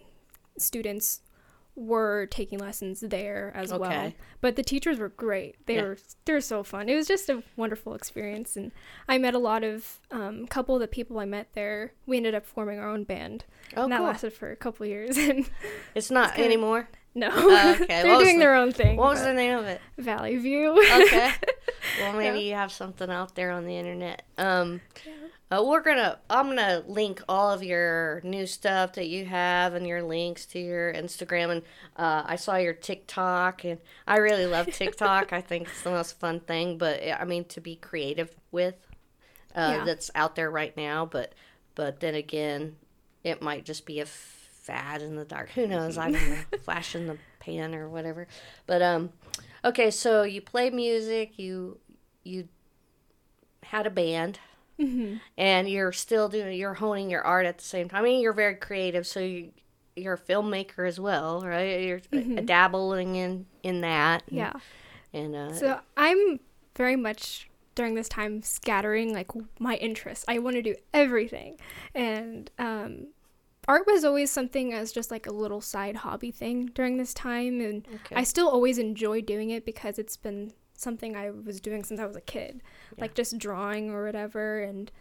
students 0.58 1.22
were 1.76 2.28
taking 2.28 2.60
lessons 2.60 3.00
there 3.02 3.52
as 3.56 3.74
well. 3.74 4.14
But 4.42 4.56
the 4.56 4.64
teachers 4.64 5.00
were 5.00 5.10
great. 5.10 5.56
They 5.66 5.76
Yeah. 5.78 5.84
were 5.84 5.98
they 6.26 6.34
were 6.34 6.42
so 6.42 6.64
fun. 6.64 6.88
It 6.90 6.96
was 6.96 7.08
just 7.08 7.30
a 7.30 7.42
wonderful 7.56 7.96
experience, 7.96 8.56
and 8.56 8.72
I 9.08 9.18
met 9.18 9.34
a 9.34 9.40
lot 9.40 9.64
of 9.64 10.00
um, 10.12 10.46
couple 10.48 10.76
of 10.76 10.82
the 10.82 10.88
people 10.88 11.18
I 11.20 11.26
met 11.26 11.48
there. 11.54 11.94
We 12.06 12.18
ended 12.18 12.36
up 12.36 12.46
forming 12.46 12.78
our 12.80 12.88
own 12.90 13.04
band, 13.06 13.46
Oh, 13.76 13.84
and 13.84 13.92
that 13.92 13.98
cool. 13.98 14.08
lasted 14.08 14.34
for 14.34 14.52
a 14.52 14.56
couple 14.56 14.86
years. 14.86 15.18
And 15.30 15.50
It's 15.96 16.12
not 16.12 16.36
kinda- 16.36 16.46
anymore. 16.46 16.90
no, 17.16 17.30
Oh, 17.34 17.72
okay. 17.82 17.86
they're 18.04 18.18
doing 18.20 18.38
the- 18.38 18.44
their 18.46 18.56
own 18.56 18.72
thing. 18.72 18.98
What 18.98 19.10
was 19.10 19.24
the 19.24 19.34
name 19.34 19.58
of 19.58 19.66
it? 19.66 19.82
Valley 19.98 20.38
View. 20.38 20.72
Okay. 20.80 21.32
well, 22.02 22.14
maybe 22.14 22.40
Yeah. 22.42 22.44
you 22.50 22.54
have 22.56 22.72
something 22.72 23.10
out 23.10 23.34
there 23.36 23.50
on 23.52 23.66
the 23.66 23.76
internet. 23.78 24.24
Um, 24.38 24.82
Uh, 25.54 25.64
we're 25.64 25.82
gonna. 25.82 26.18
I'm 26.30 26.48
gonna 26.48 26.84
link 26.88 27.22
all 27.30 27.52
of 27.52 27.62
your 27.64 28.22
new 28.24 28.48
stuff 28.48 28.94
that 28.94 29.08
you 29.08 29.26
have 29.26 29.74
and 29.76 29.86
your 29.86 30.02
links 30.02 30.46
to 30.48 30.60
your 30.60 30.92
Instagram. 30.94 31.52
And 31.52 31.62
uh, 31.96 32.24
I 32.26 32.38
saw 32.38 32.56
your 32.56 32.74
TikTok, 32.74 33.64
and 33.64 33.80
I 34.08 34.18
really 34.18 34.48
love 34.48 34.68
TikTok. 34.74 35.32
I 35.32 35.42
think 35.42 35.68
it's 35.68 35.82
the 35.84 35.92
most 35.92 36.20
fun 36.20 36.40
thing. 36.40 36.78
But 36.78 37.02
I 37.04 37.24
mean, 37.26 37.46
to 37.46 37.62
be 37.62 37.76
creative 37.76 38.34
with, 38.52 38.76
uh, 39.56 39.76
Yeah. 39.78 39.86
that's 39.86 40.10
out 40.16 40.36
there 40.36 40.50
right 40.50 40.76
now. 40.76 41.06
But 41.06 41.34
but 41.76 42.00
then 42.00 42.16
again, 42.16 42.78
it 43.24 43.42
might 43.42 43.64
just 43.66 43.86
be 43.86 44.00
a 44.00 44.06
fad 44.06 45.02
in 45.02 45.16
the 45.16 45.26
dark. 45.26 45.50
Who 45.52 45.68
knows? 45.68 45.98
I 45.98 46.12
don't 46.12 46.30
know. 46.30 46.38
Flash 46.64 46.96
in 46.96 47.06
the 47.06 47.18
pan 47.40 47.76
or 47.76 47.90
whatever. 47.90 48.28
But 48.66 48.82
um, 48.82 49.12
okay. 49.64 49.92
So 49.92 50.24
you 50.24 50.42
play 50.42 50.72
music. 50.72 51.38
You 51.38 51.78
you 52.24 52.48
had 53.64 53.86
a 53.86 53.92
band 53.92 54.40
Mm-hmm. 54.80 55.16
and 55.38 55.70
you're 55.70 55.92
still 55.92 56.30
doing 56.30 56.58
you're 56.58 56.74
honing 56.74 57.10
your 57.10 57.22
art 57.22 57.46
at 57.46 57.58
the 57.60 57.64
same 57.64 57.90
time. 57.90 58.00
I 58.02 58.04
mean, 58.04 58.22
you're 58.22 58.34
very 58.34 58.56
creative, 58.56 59.06
so 59.06 59.20
you 59.20 59.52
you're 59.96 60.16
a 60.16 60.20
filmmaker 60.20 60.88
as 60.88 61.00
well, 61.00 61.42
right? 61.42 61.84
You're 61.84 62.02
uh 62.12 62.42
dabbling 62.42 63.16
in 63.16 63.46
in 63.62 63.82
that. 63.82 64.24
and- 64.28 64.38
Yeah. 64.38 64.54
And 65.14 65.36
uh, 65.36 65.54
So 65.54 65.80
I'm 65.96 66.40
very 66.76 66.96
much 66.96 67.48
during 67.76 67.94
this 67.94 68.10
time 68.10 68.42
scattering 68.42 69.14
like 69.14 69.30
my 69.60 69.76
interests. 69.76 70.26
I 70.28 70.40
want 70.40 70.56
to 70.56 70.64
do 70.64 70.76
everything, 70.94 71.58
and 71.94 72.50
um, 72.58 73.08
art 73.68 73.86
was 73.86 74.04
always 74.04 74.32
something 74.32 74.74
as 74.74 74.92
just 74.92 75.12
like 75.12 75.28
a 75.28 75.32
little 75.32 75.62
side 75.62 75.98
hobby 75.98 76.32
thing 76.32 76.66
during 76.74 76.98
this 76.98 77.14
time, 77.14 77.62
and 77.62 77.88
okay. 77.96 78.16
I 78.16 78.24
still 78.24 78.48
always 78.50 78.80
enjoy 78.80 79.22
doing 79.22 79.52
it 79.52 79.66
because 79.66 80.00
it's 80.00 80.18
been 80.18 80.54
something 80.84 81.16
I 81.16 81.32
was 81.32 81.60
doing 81.60 81.84
since 81.84 82.00
I 82.00 82.06
was 82.06 82.16
a 82.16 82.22
kid, 82.22 82.62
like 82.98 83.16
just 83.16 83.38
drawing 83.38 83.90
or 83.92 84.06
whatever. 84.06 84.60
And 84.62 84.92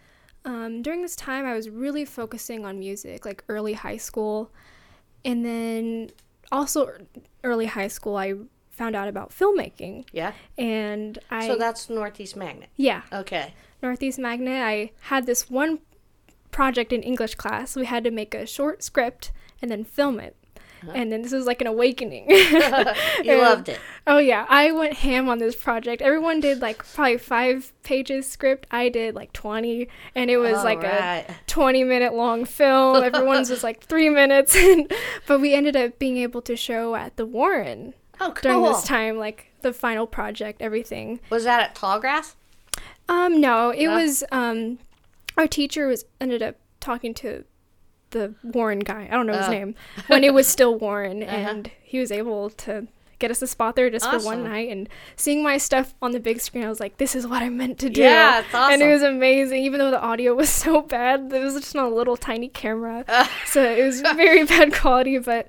um, 0.44 0.82
during 0.82 1.02
this 1.02 1.16
time, 1.16 1.44
I 1.44 1.54
was 1.54 1.68
really 1.68 2.04
focusing 2.04 2.64
on 2.64 2.78
music, 2.78 3.24
like 3.24 3.44
early 3.48 3.74
high 3.74 3.96
school, 3.96 4.50
and 5.24 5.44
then 5.44 6.10
also 6.50 6.90
early 7.44 7.66
high 7.66 7.88
school, 7.88 8.16
I 8.16 8.34
found 8.70 8.96
out 8.96 9.08
about 9.08 9.30
filmmaking, 9.30 10.06
yeah. 10.12 10.32
and 10.56 11.18
I 11.30 11.46
so 11.46 11.56
that's 11.56 11.90
Northeast 11.90 12.36
Magnet. 12.36 12.70
yeah 12.76 13.02
Okay. 13.12 13.54
Northeast 13.82 14.18
Magnet. 14.18 14.62
I 14.62 14.92
had 15.00 15.26
this 15.26 15.50
one 15.50 15.80
project 16.50 16.92
in 16.92 17.02
English 17.02 17.34
class. 17.34 17.74
We 17.74 17.86
had 17.86 18.04
to 18.04 18.10
make 18.10 18.34
a 18.34 18.46
short 18.46 18.82
script 18.82 19.32
and 19.60 19.70
then 19.70 19.84
film 19.84 20.20
it. 20.20 20.36
Uh-huh. 20.82 20.92
And 20.94 21.12
then 21.12 21.22
this 21.22 21.32
was 21.32 21.46
like 21.46 21.60
an 21.60 21.66
awakening. 21.66 22.26
You 22.30 22.58
And- 23.32 23.40
loved 23.40 23.68
it. 23.68 23.78
Oh 24.06 24.18
yeah, 24.18 24.46
I 24.48 24.72
went 24.72 24.94
ham 24.94 25.28
on 25.28 25.38
this 25.38 25.54
project. 25.54 26.02
Everyone 26.02 26.40
did 26.40 26.60
like 26.60 26.84
probably 26.94 27.18
five 27.18 27.72
pages 27.84 28.28
script. 28.28 28.66
I 28.70 28.88
did 28.88 29.14
like 29.14 29.32
twenty, 29.32 29.88
and 30.16 30.28
it 30.28 30.38
was 30.38 30.58
All 30.58 30.64
like 30.64 30.82
a 30.82 31.24
twenty 31.46 31.84
minute 31.84 32.12
long 32.12 32.44
film. 32.44 33.02
Everyone's 33.02 33.48
was 33.48 33.62
like 33.62 33.80
three 33.84 34.08
minutes, 34.08 34.56
but 35.28 35.40
we 35.40 35.54
ended 35.54 35.76
up 35.76 36.00
being 36.00 36.16
able 36.16 36.42
to 36.42 36.56
show 36.56 36.96
at 36.96 37.16
the 37.16 37.24
Warren 37.24 37.94
oh, 38.20 38.32
cool. 38.32 38.42
during 38.42 38.62
this 38.64 38.82
time, 38.82 39.18
like 39.18 39.52
the 39.62 39.72
final 39.72 40.06
project, 40.08 40.60
everything. 40.60 41.20
Was 41.30 41.44
that 41.44 41.60
at 41.60 41.74
Tallgrass? 41.76 42.34
Um, 43.08 43.40
no, 43.40 43.70
it 43.70 43.86
No? 43.86 43.94
was 44.02 44.24
um, 44.32 44.78
our 45.36 45.46
teacher 45.46 45.86
was 45.86 46.04
ended 46.20 46.42
up 46.42 46.56
talking 46.80 47.14
to 47.14 47.44
the 48.12 48.34
Warren 48.42 48.78
guy. 48.80 49.08
I 49.10 49.14
don't 49.14 49.26
know 49.26 49.36
his 49.36 49.48
Oh. 49.48 49.50
name 49.50 49.74
when 50.06 50.22
it 50.24 50.32
was 50.32 50.46
still 50.56 50.78
Warren, 50.78 51.22
Uh-huh. 51.22 51.34
and 51.36 51.70
he 51.82 51.98
was 51.98 52.10
able 52.12 52.48
to 52.50 52.86
get 53.18 53.30
us 53.30 53.40
a 53.42 53.46
spot 53.46 53.76
there 53.76 53.88
just 53.88 54.08
for 54.10 54.18
one 54.20 54.42
night. 54.44 54.68
And 54.68 54.88
seeing 55.16 55.42
my 55.44 55.56
stuff 55.58 55.94
on 56.02 56.10
the 56.12 56.18
big 56.18 56.40
screen, 56.40 56.64
I 56.64 56.68
was 56.68 56.80
like, 56.80 56.96
"This 56.98 57.14
is 57.14 57.24
what 57.26 57.40
I 57.42 57.48
meant 57.50 57.78
to 57.80 57.88
do." 57.90 58.00
Yeah, 58.02 58.40
it's 58.40 58.52
awesome. 58.54 58.72
And 58.74 58.82
it 58.82 58.92
was 58.92 59.02
amazing, 59.02 59.62
even 59.64 59.78
though 59.78 59.90
the 59.92 60.00
audio 60.00 60.34
was 60.34 60.48
so 60.64 60.82
bad. 60.82 61.32
It 61.32 61.38
was 61.40 61.54
just 61.54 61.76
on 61.76 61.86
a 61.92 61.94
little 61.94 62.16
tiny 62.16 62.48
camera, 62.48 63.04
so 63.46 63.62
it 63.62 63.84
was 63.84 64.00
very 64.00 64.44
bad 64.44 64.72
quality. 64.72 65.18
But 65.18 65.46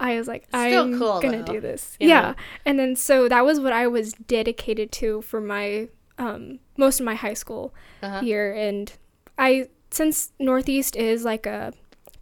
I 0.00 0.16
was 0.18 0.26
like, 0.26 0.48
I'm 0.52 0.98
cool, 0.98 1.20
gonna 1.20 1.44
though, 1.44 1.52
do 1.54 1.60
this. 1.60 1.96
you 2.00 2.08
Yeah. 2.08 2.34
And 2.66 2.76
then 2.78 2.96
so 2.96 3.28
that 3.28 3.44
was 3.44 3.60
what 3.60 3.72
I 3.72 3.86
was 3.86 4.14
dedicated 4.14 4.90
to 5.00 5.22
for 5.22 5.40
my 5.40 5.88
um, 6.18 6.58
most 6.76 6.98
of 7.00 7.06
my 7.06 7.14
high 7.14 7.34
school 7.34 7.72
Uh-huh. 8.02 8.20
year. 8.20 8.52
And 8.52 8.92
I 9.38 9.68
since 9.90 10.32
Northeast 10.40 10.96
is 10.96 11.24
like 11.24 11.46
a 11.46 11.72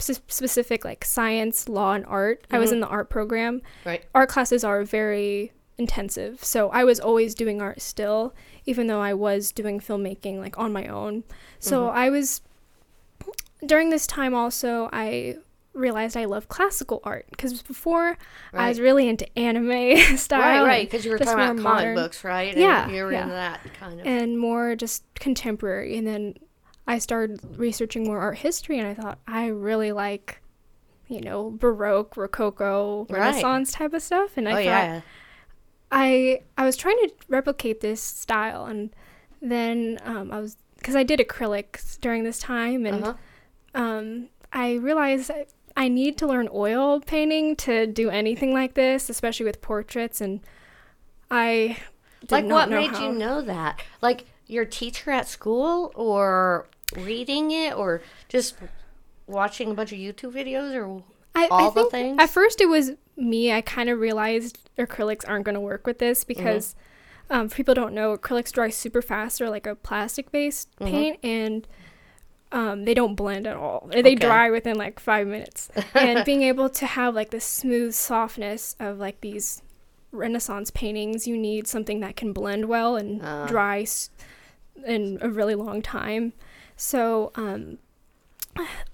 specific 0.01 0.85
like 0.85 1.05
science, 1.05 1.69
law, 1.69 1.93
and 1.93 2.05
art. 2.07 2.47
I 2.51 2.59
was 2.59 2.71
Mhm. 2.71 2.75
in 2.75 2.81
the 2.81 2.87
art 2.89 3.11
program. 3.11 3.63
Right. 3.85 4.03
Art 4.15 4.29
classes 4.29 4.65
are 4.65 4.83
very 4.85 5.53
intensive, 5.79 6.43
so 6.45 6.69
I 6.71 6.85
was 6.85 7.01
always 7.01 7.35
doing 7.35 7.63
art 7.63 7.81
still, 7.81 8.35
even 8.67 8.87
though 8.87 9.01
I 9.01 9.15
was 9.15 9.51
doing 9.53 9.81
filmmaking 9.81 10.39
like 10.39 10.59
on 10.59 10.73
my 10.73 10.87
own. 10.87 11.25
So 11.59 11.87
Mhm. 11.89 11.93
I 11.95 12.11
was 12.11 12.43
during 13.65 13.91
this 13.91 14.07
time 14.07 14.35
also 14.35 14.89
I 14.93 15.37
realized 15.73 16.17
I 16.17 16.25
love 16.25 16.49
classical 16.49 17.01
art 17.05 17.27
because 17.31 17.63
before 17.63 18.19
I 18.53 18.69
was 18.69 18.81
really 18.81 19.09
into 19.09 19.27
anime 19.39 19.97
style 20.17 20.41
Right, 20.41 20.67
right, 20.67 20.91
because 20.91 21.05
you 21.05 21.13
were 21.13 21.19
talking 21.19 21.35
about 21.35 21.47
comic 21.49 21.63
modern. 21.63 21.95
books, 21.95 22.25
right? 22.25 22.53
And 22.53 22.61
Yeah, 22.61 22.89
you 22.91 23.05
were 23.05 23.13
yeah. 23.13 23.23
into 23.23 23.35
that 23.35 23.61
kind 23.79 24.01
of. 24.01 24.07
and 24.07 24.39
more 24.39 24.75
just 24.75 25.05
contemporary. 25.15 25.97
And 25.97 26.07
then 26.07 26.35
I 26.95 26.99
started 26.99 27.41
researching 27.57 28.05
more 28.05 28.19
art 28.19 28.39
history, 28.39 28.79
and 28.79 28.89
I 28.89 28.95
thought 28.95 29.19
I 29.27 29.47
really 29.47 29.93
like, 29.93 30.41
you 31.09 31.21
know, 31.21 31.51
Baroque, 31.51 32.17
Rococo, 32.17 33.07
Right. 33.09 33.19
Renaissance 33.21 33.73
type 33.73 33.93
of 33.95 34.03
stuff. 34.03 34.37
And 34.37 34.49
I 34.49 34.53
oh 34.53 34.55
thought 34.57 34.65
yeah. 34.65 35.01
I 35.93 36.43
I 36.59 36.65
was 36.65 36.77
trying 36.77 36.99
to 36.99 37.11
replicate 37.29 37.81
this 37.81 38.01
style, 38.01 38.65
and 38.67 38.91
then 39.43 39.99
um, 40.05 40.31
I 40.33 40.41
was 40.41 40.57
because 40.79 40.97
I 40.97 41.03
did 41.03 41.21
acrylics 41.21 42.01
during 42.01 42.25
this 42.25 42.39
time, 42.39 42.87
and 42.87 43.05
Uh-huh. 43.05 43.15
um, 43.83 44.29
I 44.53 44.75
realized 44.75 45.31
I, 45.31 45.47
I 45.77 45.89
need 45.89 46.19
to 46.19 46.27
learn 46.27 46.49
oil 46.53 47.01
painting 47.01 47.55
to 47.57 47.87
do 47.87 48.11
anything 48.11 48.53
like 48.53 48.75
this, 48.75 49.09
especially 49.11 49.47
with 49.47 49.61
portraits. 49.63 50.21
And 50.21 50.41
I 51.31 51.77
did 52.23 52.31
Like, 52.33 52.45
what 52.47 52.69
made 52.71 52.91
how. 52.91 53.07
you 53.07 53.13
know 53.13 53.43
that? 53.43 53.81
Like, 54.01 54.25
your 54.47 54.65
teacher 54.65 55.11
at 55.13 55.29
school, 55.29 55.93
or 55.95 56.67
reading 56.97 57.51
it, 57.51 57.75
or 57.77 58.03
just 58.29 58.55
watching 59.27 59.71
a 59.71 59.75
bunch 59.75 59.93
of 59.93 59.99
YouTube 59.99 60.33
videos, 60.33 60.75
or 60.75 61.03
I, 61.35 61.47
all 61.51 61.71
I 61.71 61.75
the 61.75 61.81
think 61.83 61.91
things? 61.91 62.17
At 62.21 62.31
first, 62.31 62.61
it 62.61 62.67
was 62.69 62.93
me. 63.17 63.53
I 63.53 63.61
kind 63.61 63.89
of 63.89 63.99
realized 63.99 64.59
acrylics 64.79 65.29
aren't 65.29 65.45
going 65.45 65.55
to 65.55 65.61
work 65.61 65.87
with 65.87 65.99
this 65.99 66.25
Mm-hmm. 66.25 66.29
because 66.43 66.75
um, 67.31 67.49
people 67.49 67.75
don't 67.75 67.95
know 67.95 68.17
acrylics 68.17 68.51
dry 68.53 68.71
super 68.71 69.01
fast. 69.03 69.39
They're 69.39 69.51
like 69.51 69.67
a 69.67 69.75
plastic 69.77 70.33
based 70.33 70.69
Mhm. 70.81 70.91
paint 70.91 71.19
and 71.23 71.69
um, 72.53 72.85
they 72.85 72.95
don't 72.95 73.15
blend 73.15 73.47
at 73.47 73.57
all. 73.57 73.89
They 73.93 74.01
Okay. 74.01 74.15
dry 74.17 74.51
within 74.51 74.77
like 74.77 74.99
five 74.99 75.29
minutes. 75.29 75.69
and 75.95 76.25
being 76.27 76.43
able 76.43 76.69
to 76.71 76.87
have 76.87 77.15
like 77.15 77.31
the 77.31 77.39
smooth 77.41 77.95
softness 77.95 78.75
of 78.81 78.99
like 78.99 79.21
these 79.21 79.63
Renaissance 80.11 80.73
paintings, 80.73 81.29
you 81.29 81.37
need 81.39 81.69
something 81.69 82.01
that 82.01 82.17
can 82.17 82.33
blend 82.33 82.65
well 82.65 82.97
and 82.97 83.21
Ah. 83.23 83.47
dry 83.47 83.83
s- 83.83 84.11
in 84.85 85.19
a 85.21 85.29
really 85.31 85.55
long 85.55 85.83
time. 85.83 86.33
So 86.81 87.31
um, 87.35 87.77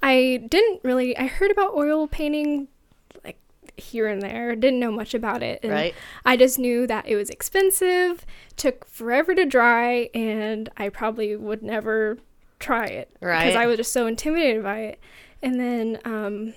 I 0.02 0.44
didn't 0.48 0.80
really. 0.82 1.16
I 1.16 1.26
heard 1.26 1.52
about 1.52 1.74
oil 1.74 2.08
painting 2.08 2.66
like 3.24 3.38
here 3.76 4.08
and 4.08 4.20
there. 4.20 4.56
Didn't 4.56 4.80
know 4.80 4.90
much 4.90 5.14
about 5.14 5.40
it. 5.42 5.60
And 5.62 5.72
right? 5.72 5.94
I 6.24 6.36
just 6.36 6.58
knew 6.58 6.86
that 6.88 7.06
it 7.06 7.14
was 7.14 7.30
expensive, 7.30 8.26
took 8.56 8.84
forever 8.86 9.34
to 9.36 9.44
dry, 9.46 10.10
and 10.14 10.68
I 10.76 10.88
probably 10.88 11.36
would 11.36 11.62
never 11.62 12.18
try 12.58 12.86
it 12.86 13.10
Right. 13.20 13.44
because 13.44 13.56
I 13.56 13.66
was 13.66 13.76
just 13.76 13.92
so 13.92 14.06
intimidated 14.06 14.62
by 14.64 14.78
it. 14.80 15.00
And 15.40 15.60
then 15.60 16.00
um, 16.04 16.54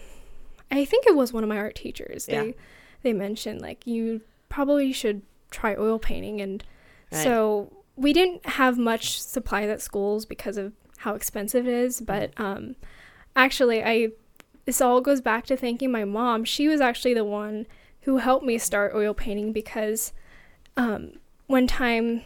I 0.72 0.84
think 0.84 1.06
it 1.06 1.16
was 1.16 1.32
one 1.32 1.44
of 1.44 1.50
my 1.50 1.58
art 1.58 1.76
teachers. 1.76 2.28
Yeah. 2.28 2.42
They 2.44 2.56
they 3.04 3.14
mentioned 3.14 3.62
like 3.62 3.86
you 3.86 4.22
probably 4.50 4.92
should 4.92 5.22
try 5.52 5.76
oil 5.76 6.00
painting, 6.00 6.42
and 6.42 6.64
Right. 7.12 7.24
so 7.24 7.72
we 7.96 8.14
didn't 8.14 8.46
have 8.46 8.78
much 8.80 9.20
supplies 9.22 9.70
at 9.70 9.82
schools 9.82 10.26
because 10.26 10.58
of 10.58 10.74
how 11.00 11.14
expensive 11.16 11.68
it 11.68 11.74
is. 11.74 12.02
But 12.02 12.32
um, 12.38 12.76
actually, 13.36 13.84
I 13.84 14.10
this 14.66 14.82
all 14.82 15.02
goes 15.02 15.22
back 15.22 15.46
to 15.48 15.58
thanking 15.58 15.92
my 15.92 16.06
mom. 16.06 16.46
She 16.46 16.68
was 16.68 16.80
actually 16.82 17.14
the 17.16 17.26
one 17.26 17.66
who 18.02 18.18
helped 18.18 18.46
me 18.46 18.58
start 18.58 18.94
oil 18.96 19.14
painting 19.14 19.52
because 19.52 20.14
um, 20.78 21.14
one 21.48 21.68
time 21.68 22.22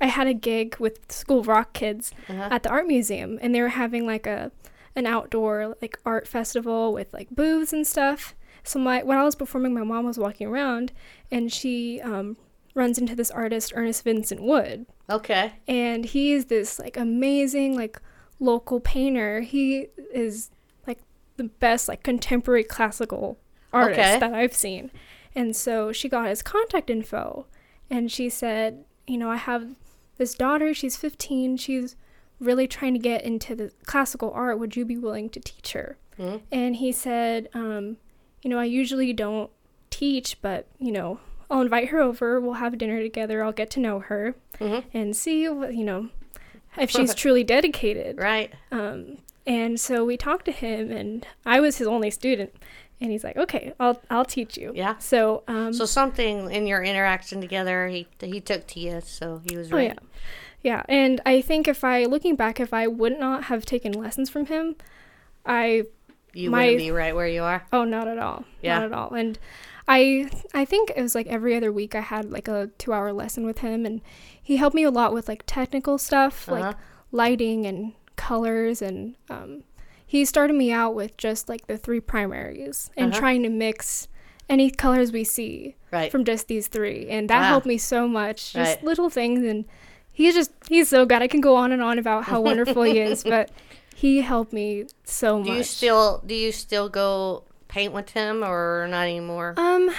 I 0.00 0.06
had 0.06 0.26
a 0.26 0.34
gig 0.34 0.76
with 0.78 1.10
School 1.10 1.42
Rock 1.42 1.72
kids 1.72 2.12
Uh-huh. 2.28 2.48
at 2.50 2.62
the 2.62 2.70
art 2.70 2.86
museum, 2.86 3.38
and 3.42 3.54
they 3.54 3.60
were 3.62 3.68
having 3.68 4.06
like 4.06 4.26
a 4.26 4.50
an 4.96 5.06
outdoor 5.06 5.76
like 5.80 5.98
art 6.04 6.26
festival 6.26 6.92
with 6.92 7.12
like 7.12 7.28
booths 7.30 7.72
and 7.72 7.86
stuff. 7.86 8.34
So 8.64 8.78
my 8.78 9.02
when 9.02 9.16
I 9.18 9.22
was 9.24 9.36
performing, 9.36 9.72
my 9.74 9.84
mom 9.84 10.04
was 10.04 10.18
walking 10.18 10.46
around, 10.48 10.92
and 11.30 11.52
she 11.52 12.00
um, 12.00 12.36
runs 12.74 12.98
into 12.98 13.14
this 13.14 13.30
artist 13.30 13.72
Ernest 13.74 14.04
Vincent 14.04 14.42
Wood, 14.42 14.86
Okay. 15.10 15.52
and 15.66 16.04
he 16.04 16.32
is 16.32 16.46
this 16.46 16.78
like 16.78 16.96
amazing 16.96 17.76
like 17.76 18.00
local 18.40 18.78
painter. 18.80 19.40
He 19.40 19.88
is 20.12 20.50
like 20.86 21.00
the 21.36 21.44
best 21.44 21.88
like 21.88 22.02
contemporary 22.02 22.64
classical 22.64 23.38
artist 23.72 23.98
Okay. 24.00 24.18
that 24.20 24.32
I've 24.34 24.54
seen. 24.54 24.90
And 25.34 25.54
so 25.54 25.92
she 25.92 26.08
got 26.08 26.28
his 26.28 26.42
contact 26.42 26.88
info 26.90 27.46
and 27.90 28.10
she 28.12 28.28
said, 28.28 28.84
you 29.06 29.18
know, 29.18 29.30
I 29.30 29.36
have 29.36 29.74
this 30.18 30.34
daughter, 30.34 30.72
she's 30.74 30.96
15, 30.96 31.56
she's 31.56 31.96
really 32.40 32.66
trying 32.68 32.92
to 32.94 32.98
get 33.00 33.22
into 33.24 33.54
the 33.54 33.72
classical 33.86 34.30
art. 34.32 34.58
Would 34.58 34.76
you 34.76 34.84
be 34.84 34.96
willing 34.96 35.28
to 35.30 35.40
teach 35.40 35.72
her? 35.72 35.96
Mhm. 36.18 36.42
And 36.52 36.76
he 36.76 36.92
said, 36.92 37.48
um, 37.54 37.96
you 38.42 38.50
know, 38.50 38.58
I 38.58 38.64
usually 38.64 39.12
don't 39.12 39.50
teach, 39.90 40.40
but, 40.42 40.66
you 40.78 40.92
know, 40.92 41.18
I'll 41.50 41.60
invite 41.62 41.88
her 41.88 42.00
over. 42.00 42.40
We'll 42.40 42.54
have 42.54 42.76
dinner 42.78 43.00
together. 43.02 43.42
I'll 43.42 43.52
get 43.52 43.70
to 43.70 43.80
know 43.80 44.00
her 44.00 44.34
Mhm. 44.60 44.84
and 44.92 45.16
see, 45.16 45.42
you 45.42 45.84
know, 45.84 46.08
if 46.76 46.90
she's 46.90 47.14
truly 47.14 47.42
dedicated. 47.44 48.18
Right. 48.18 48.52
Um, 48.70 49.18
and 49.46 49.80
so 49.80 50.04
we 50.04 50.16
talked 50.16 50.44
to 50.44 50.52
him, 50.52 50.90
and 50.90 51.26
I 51.46 51.60
was 51.60 51.78
his 51.78 51.86
only 51.86 52.10
student. 52.10 52.52
And 53.00 53.12
he's 53.12 53.22
like, 53.22 53.36
"Okay, 53.36 53.72
I'll 53.78 54.00
I'll 54.10 54.24
teach 54.24 54.58
you." 54.58 54.72
Yeah. 54.74 54.98
So, 54.98 55.44
um, 55.46 55.72
So 55.72 55.84
something 55.84 56.50
in 56.50 56.66
your 56.66 56.82
interaction 56.82 57.40
together, 57.40 57.86
he 57.86 58.08
he 58.20 58.40
took 58.40 58.66
to 58.68 58.80
you, 58.80 59.00
so 59.02 59.40
he 59.48 59.56
was 59.56 59.72
oh 59.72 59.76
right. 59.76 59.92
yeah, 59.94 59.98
yeah. 60.62 60.82
And 60.88 61.20
I 61.24 61.40
think 61.40 61.68
if 61.68 61.84
I, 61.84 62.06
looking 62.06 62.34
back, 62.34 62.58
if 62.58 62.74
I 62.74 62.88
would 62.88 63.16
not 63.18 63.44
have 63.44 63.64
taken 63.64 63.92
lessons 63.92 64.28
from 64.28 64.46
him, 64.46 64.74
I 65.46 65.84
You 66.34 66.50
My- 66.50 66.64
wouldn't 66.64 66.78
be 66.78 66.90
right 66.90 67.14
where 67.14 67.26
you 67.28 67.42
are. 67.42 67.64
oh 67.72 67.84
not 67.84 68.06
at 68.08 68.18
all, 68.18 68.44
Yeah. 68.62 68.78
not 68.78 68.84
at 68.86 68.92
all. 68.92 69.10
And 69.14 69.38
I 69.86 70.28
I 70.52 70.64
think 70.64 70.90
it 70.94 71.00
was 71.00 71.14
like 71.14 71.26
every 71.28 71.56
other 71.56 71.72
week 71.72 71.94
I 71.94 72.00
had 72.00 72.30
like 72.30 72.48
a 72.48 72.70
two 72.78 72.92
hour 72.92 73.12
lesson 73.12 73.44
with 73.46 73.58
him, 73.58 73.86
and 73.86 74.00
he 74.42 74.56
helped 74.56 74.74
me 74.74 74.82
a 74.84 74.90
lot 74.90 75.12
with 75.14 75.28
like 75.28 75.42
technical 75.46 75.96
stuff, 75.98 76.48
Uh-huh. 76.48 76.60
like 76.60 76.76
lighting 77.10 77.64
and 77.66 77.92
colors 78.16 78.82
and 78.82 79.14
um, 79.30 79.62
he 80.06 80.24
started 80.24 80.54
me 80.54 80.72
out 80.72 80.94
with 80.94 81.16
just 81.16 81.48
like 81.48 81.66
the 81.68 81.78
three 81.78 82.00
primaries 82.00 82.90
and 82.96 83.12
Uh-huh. 83.12 83.20
trying 83.20 83.42
to 83.44 83.48
mix 83.48 84.08
any 84.48 84.70
colors 84.70 85.12
we 85.12 85.24
see 85.24 85.76
Right. 85.92 86.10
from 86.10 86.24
just 86.24 86.48
these 86.48 86.66
three 86.66 87.06
and 87.08 87.30
that 87.30 87.40
Wow. 87.42 87.48
helped 87.48 87.66
me 87.66 87.78
so 87.78 88.08
much 88.08 88.52
just 88.54 88.76
Right. 88.76 88.84
little 88.84 89.08
things 89.08 89.44
and 89.44 89.64
he's 90.10 90.34
just 90.34 90.50
he's 90.68 90.88
so 90.88 91.06
good 91.06 91.22
i 91.22 91.28
can 91.28 91.40
go 91.40 91.54
on 91.54 91.70
and 91.70 91.80
on 91.80 91.98
about 91.98 92.24
how 92.24 92.40
wonderful 92.40 92.82
he 92.82 92.98
is 92.98 93.22
but 93.34 93.50
he 94.00 94.12
helped 94.22 94.52
me 94.52 94.68
so 95.04 95.38
much. 95.38 95.46
do 95.48 95.52
you 95.54 95.62
still 95.64 96.22
do 96.30 96.34
you 96.34 96.52
still 96.52 96.88
go 96.88 97.44
paint 97.68 97.92
with 97.92 98.10
him 98.10 98.42
or 98.44 98.86
not 98.90 99.02
anymore? 99.02 99.54
um 99.56 99.90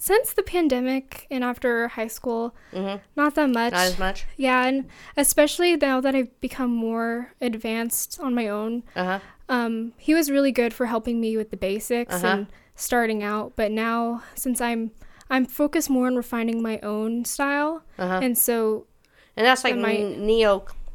since 0.00 0.32
the 0.32 0.42
pandemic 0.44 1.26
and 1.30 1.42
after 1.42 1.88
high 1.88 2.06
school 2.18 2.54
Mhm. 2.72 3.00
not 3.16 3.34
that 3.34 3.50
much 3.50 3.72
Not 3.72 3.86
as 3.92 3.98
much. 3.98 4.18
yeah 4.36 4.64
and 4.68 4.86
especially 5.16 5.76
now 5.76 6.00
that 6.00 6.14
i've 6.14 6.32
become 6.40 6.70
more 6.88 7.32
advanced 7.40 8.18
on 8.20 8.34
my 8.34 8.46
own 8.48 8.82
Uh 8.94 9.04
huh. 9.04 9.18
um, 9.48 9.92
he 9.98 10.12
was 10.14 10.30
really 10.30 10.52
good 10.52 10.72
for 10.74 10.86
helping 10.86 11.20
me 11.20 11.36
with 11.36 11.50
the 11.50 11.56
basics 11.56 12.14
Uh-huh. 12.14 12.26
and 12.26 12.46
starting 12.76 13.22
out. 13.24 13.54
But 13.56 13.70
now, 13.72 14.22
since 14.36 14.60
I'm 14.60 14.92
I'm 15.30 15.44
focused 15.46 15.90
more 15.90 16.06
on 16.06 16.14
refining 16.16 16.62
my 16.62 16.78
own 16.82 17.24
style, 17.24 17.82
Uh-huh. 17.98 18.20
and 18.22 18.36
so 18.38 18.86
And 19.36 19.44
that's 19.46 19.64
like 19.64 19.74
I 19.74 19.76
might- 19.86 20.18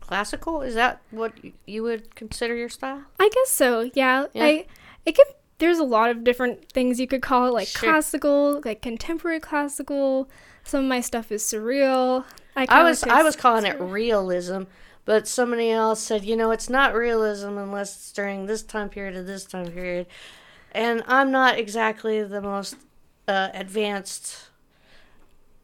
neo-classical. 0.04 0.62
Is 0.62 0.76
that 0.76 1.02
what 1.12 1.34
you 1.66 1.84
would 1.84 2.16
consider 2.16 2.56
your 2.56 2.70
style? 2.70 3.04
I 3.20 3.30
guess 3.34 3.50
so. 3.50 3.90
Yeah, 3.94 4.28
Yeah. 4.34 4.44
I 4.46 4.66
it 5.06 5.16
could. 5.16 5.26
There's 5.60 5.78
a 5.80 5.84
lot 5.84 6.10
of 6.10 6.24
different 6.24 6.70
things 6.72 7.00
you 7.00 7.08
could 7.08 7.22
call 7.22 7.48
it, 7.48 7.54
like 7.54 7.68
Sure. 7.68 7.90
classical, 7.90 8.62
like 8.66 8.82
contemporary 8.82 9.40
classical. 9.40 10.30
Some 10.64 10.82
of 10.84 10.90
my 10.90 11.00
stuff 11.00 11.32
is 11.32 11.44
surreal. 11.44 12.26
I, 12.56 12.66
I 12.70 12.84
was 12.84 13.04
I 13.04 13.24
was 13.24 13.36
calling 13.36 13.66
it 13.66 13.80
realism, 13.80 14.64
but 15.06 15.28
somebody 15.28 15.72
else 15.72 16.02
said, 16.02 16.26
you 16.26 16.36
know, 16.36 16.52
it's 16.52 16.70
not 16.70 16.94
realism 16.94 17.58
unless 17.58 17.96
it's 17.96 18.12
during 18.12 18.46
this 18.46 18.62
time 18.64 18.90
period 18.90 19.16
or 19.16 19.24
this 19.24 19.46
time 19.46 19.72
period. 19.72 20.08
And 20.72 21.04
I'm 21.08 21.32
not 21.32 21.58
exactly 21.58 22.24
the 22.24 22.42
most 22.42 22.76
uh, 23.28 23.50
advanced, 23.54 24.50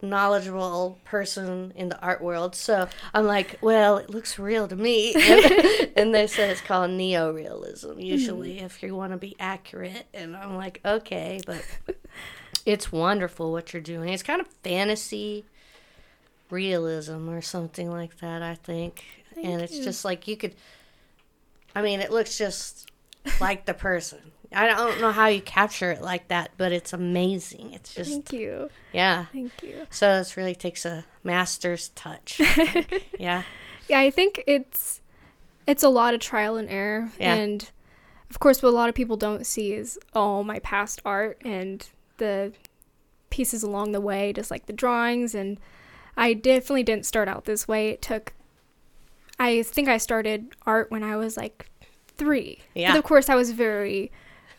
knowledgeable 0.02 0.98
person 1.04 1.72
in 1.76 1.88
the 1.88 2.00
art 2.00 2.20
world, 2.20 2.54
so 2.54 2.88
I'm 3.14 3.26
like, 3.26 3.58
well, 3.60 3.98
it 3.98 4.10
looks 4.10 4.38
real 4.38 4.68
to 4.68 4.76
me. 4.76 5.14
and, 5.14 5.92
and 5.96 6.14
they 6.14 6.26
said 6.26 6.50
it's 6.50 6.60
called 6.60 6.90
neo-realism 6.90 7.98
usually 7.98 8.58
hmm. 8.58 8.64
if 8.64 8.82
you 8.82 8.94
want 8.94 9.12
to 9.12 9.18
be 9.18 9.36
accurate. 9.38 10.06
And 10.14 10.36
I'm 10.36 10.56
like, 10.56 10.80
okay, 10.84 11.40
but 11.46 11.64
it's 12.66 12.92
wonderful 12.92 13.52
what 13.52 13.72
you're 13.72 13.82
doing. 13.82 14.10
It's 14.10 14.22
kind 14.22 14.40
of 14.40 14.48
fantasy 14.62 15.44
realism 16.50 17.28
or 17.28 17.40
something 17.40 17.90
like 17.90 18.18
that, 18.18 18.42
I 18.42 18.54
think. 18.54 19.04
and 19.36 19.44
Thank 19.44 19.62
it's 19.62 19.76
you. 19.78 19.84
just 19.84 20.04
like 20.04 20.26
you 20.26 20.36
could 20.36 20.54
I 21.74 21.82
mean, 21.82 22.00
it 22.00 22.10
looks 22.10 22.36
just 22.36 22.90
like 23.40 23.64
the 23.64 23.74
person. 23.74 24.32
I 24.52 24.66
don't 24.66 25.00
know 25.00 25.12
how 25.12 25.26
you 25.28 25.40
capture 25.40 25.92
it 25.92 26.02
like 26.02 26.28
that, 26.28 26.50
but 26.56 26.72
it's 26.72 26.92
amazing. 26.92 27.72
It's 27.72 27.94
just 27.94 28.10
Thank 28.10 28.32
you. 28.32 28.68
yeah. 28.92 29.26
Thank 29.32 29.62
you. 29.62 29.86
So 29.90 30.18
this 30.18 30.36
really 30.36 30.54
takes 30.56 30.84
a 30.84 31.04
master's 31.22 31.90
touch. 31.90 32.40
Yeah. 33.18 33.42
Yeah, 33.88 34.00
I 34.00 34.10
think 34.10 34.42
it's 34.46 35.00
it's 35.66 35.82
a 35.82 35.88
lot 35.88 36.14
of 36.14 36.20
trial 36.20 36.56
and 36.56 36.68
error 36.68 37.10
Yeah. 37.18 37.34
and 37.34 37.70
of 38.30 38.38
course 38.40 38.62
what 38.62 38.70
a 38.70 38.76
lot 38.76 38.88
of 38.88 38.94
people 38.94 39.16
don't 39.16 39.46
see 39.46 39.72
is 39.72 39.98
all 40.14 40.42
my 40.44 40.58
past 40.60 41.00
art 41.04 41.40
and 41.44 41.86
the 42.18 42.52
pieces 43.30 43.62
along 43.62 43.92
the 43.92 44.00
way, 44.00 44.32
just 44.32 44.50
like 44.50 44.66
the 44.66 44.72
drawings 44.72 45.34
and 45.34 45.58
I 46.16 46.34
definitely 46.34 46.82
didn't 46.82 47.06
start 47.06 47.28
out 47.28 47.44
this 47.44 47.68
way. 47.68 47.90
It 47.90 48.02
took 48.02 48.32
I 49.38 49.62
think 49.62 49.88
I 49.88 49.96
started 49.98 50.54
art 50.66 50.90
when 50.90 51.02
I 51.02 51.16
was 51.16 51.36
like 51.36 51.66
3. 52.16 52.58
Yeah. 52.74 52.92
But 52.92 52.98
of 52.98 53.04
course 53.04 53.28
I 53.28 53.34
was 53.34 53.52
very 53.52 54.10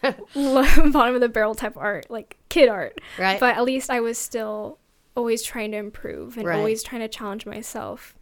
bottom 0.91 1.15
of 1.15 1.21
the 1.21 1.29
barrel 1.29 1.55
type 1.55 1.77
art, 1.77 2.09
like 2.09 2.37
kid 2.49 2.69
art. 2.69 2.99
Right. 3.17 3.39
But 3.39 3.55
at 3.57 3.63
least 3.63 3.89
I 3.89 3.99
was 3.99 4.17
still 4.17 4.77
always 5.15 5.43
trying 5.43 5.71
to 5.71 5.77
improve 5.77 6.37
and 6.37 6.47
Right. 6.47 6.57
always 6.57 6.83
trying 6.83 7.01
to 7.01 7.07
challenge 7.07 7.45
myself. 7.45 8.15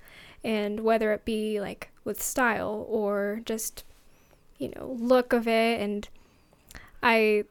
And 0.43 0.81
whether 0.81 1.11
it 1.13 1.25
be 1.25 1.59
like 1.59 1.91
with 2.03 2.21
style 2.21 2.85
or 2.89 3.41
just, 3.45 3.83
you 4.57 4.71
know, 4.75 4.95
look 4.99 5.33
of 5.33 5.47
it. 5.47 5.79
And 5.81 6.07
I 7.03 7.43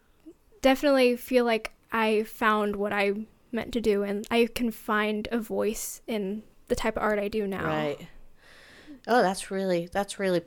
definitely 0.63 1.17
feel 1.17 1.45
like 1.45 1.73
I 1.93 2.25
found 2.25 2.77
what 2.77 2.93
I 2.93 3.13
meant 3.53 3.73
to 3.73 3.81
do 3.81 4.03
and 4.03 4.27
I 4.31 4.49
can 4.55 4.71
find 4.71 5.27
a 5.33 5.39
voice 5.39 6.03
in 6.07 6.43
the 6.69 6.75
type 6.77 6.97
of 6.97 7.03
art 7.03 7.19
I 7.19 7.29
do 7.29 7.47
now. 7.47 7.67
Right. 7.67 8.09
Oh, 9.07 9.23
that's 9.23 9.51
really 9.51 9.89
that's 9.91 10.19
really 10.19 10.43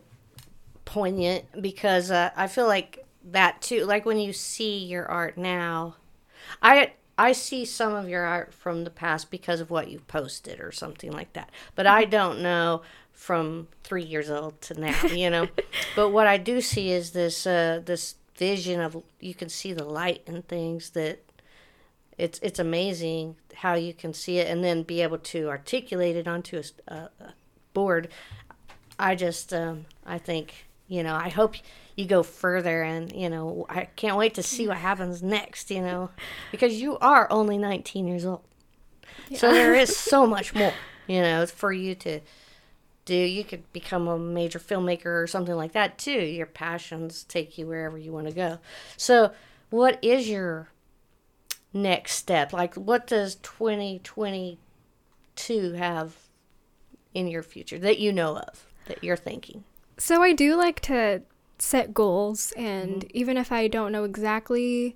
poignant 0.85 1.45
because 1.61 2.11
uh, 2.11 2.29
I 2.35 2.47
feel 2.47 2.67
like 2.67 3.05
that 3.23 3.61
too. 3.61 3.85
Like 3.85 4.05
when 4.05 4.19
you 4.19 4.33
see 4.33 4.77
your 4.77 5.05
art 5.05 5.37
now, 5.37 5.95
I 6.61 6.93
I 7.17 7.33
see 7.33 7.65
some 7.65 7.93
of 7.93 8.09
your 8.09 8.23
art 8.23 8.53
from 8.53 8.83
the 8.83 8.89
past 8.89 9.29
because 9.29 9.59
of 9.59 9.69
what 9.69 9.89
you've 9.89 10.07
posted 10.07 10.59
or 10.59 10.71
something 10.71 11.11
like 11.11 11.33
that. 11.33 11.49
But 11.75 11.87
I 11.87 12.05
don't 12.05 12.41
know 12.41 12.81
from 13.11 13.67
three 13.83 14.03
years 14.03 14.29
old 14.29 14.59
to 14.61 14.79
now, 14.79 15.05
you 15.13 15.29
know. 15.29 15.47
but 15.95 16.09
what 16.09 16.27
I 16.27 16.37
do 16.37 16.61
see 16.61 16.91
is 16.91 17.11
this 17.11 17.45
uh, 17.45 17.81
this 17.85 18.15
vision 18.35 18.81
of 18.81 19.03
you 19.19 19.35
can 19.35 19.49
see 19.49 19.73
the 19.73 19.83
light 19.83 20.23
and 20.25 20.47
things 20.47 20.91
that 20.91 21.19
it's 22.17 22.39
it's 22.39 22.59
amazing 22.59 23.35
how 23.55 23.75
you 23.75 23.93
can 23.93 24.13
see 24.13 24.39
it 24.39 24.47
and 24.47 24.63
then 24.63 24.81
be 24.83 25.01
able 25.01 25.19
to 25.19 25.47
articulate 25.49 26.15
it 26.15 26.27
onto 26.27 26.61
a 26.87 27.09
board. 27.73 28.09
I 28.97 29.15
just 29.15 29.53
um, 29.53 29.85
I 30.05 30.17
think 30.17 30.65
you 30.91 31.01
know 31.03 31.15
I 31.15 31.29
hope 31.29 31.55
you 31.95 32.05
go 32.05 32.21
further 32.21 32.83
and 32.83 33.11
you 33.13 33.29
know 33.29 33.65
I 33.69 33.85
can't 33.95 34.17
wait 34.17 34.33
to 34.33 34.43
see 34.43 34.67
what 34.67 34.75
happens 34.77 35.23
next. 35.23 35.71
You 35.71 35.81
know 35.81 36.09
because 36.51 36.81
you 36.81 36.97
are 36.99 37.31
only 37.31 37.57
19 37.57 38.07
years 38.07 38.25
old, 38.25 38.41
so 39.33 39.49
there 39.51 39.73
is 39.73 39.95
so 39.95 40.27
much 40.27 40.53
more 40.53 40.73
you 41.07 41.21
know 41.21 41.45
for 41.45 41.71
you 41.71 41.95
to 41.95 42.19
do. 43.05 43.15
You 43.15 43.45
could 43.45 43.71
become 43.71 44.09
a 44.09 44.19
major 44.19 44.59
filmmaker 44.59 45.23
or 45.23 45.27
something 45.27 45.55
like 45.55 45.71
that 45.71 45.97
too. 45.97 46.11
Your 46.11 46.45
passions 46.45 47.23
take 47.23 47.57
you 47.57 47.67
wherever 47.67 47.97
you 47.97 48.11
want 48.11 48.27
to 48.27 48.33
go. 48.33 48.57
So 48.97 49.31
what 49.69 49.97
is 50.01 50.27
your 50.27 50.67
next 51.71 52.15
step? 52.15 52.51
Like, 52.51 52.75
what 52.75 53.07
does 53.07 53.35
2022 53.35 55.73
have 55.73 56.17
in 57.13 57.27
your 57.27 57.43
future 57.43 57.79
that 57.79 57.99
you 57.99 58.11
know 58.11 58.37
of 58.37 58.65
that 58.87 59.01
you're 59.01 59.15
thinking? 59.15 59.63
So 60.01 60.23
I 60.23 60.33
do 60.33 60.55
like 60.55 60.79
to 60.81 61.21
set 61.59 61.93
goals 61.93 62.53
and 62.57 63.01
Mm-hmm. 63.01 63.17
even 63.21 63.37
if 63.37 63.51
I 63.51 63.67
don't 63.67 63.91
know 63.91 64.03
exactly 64.03 64.95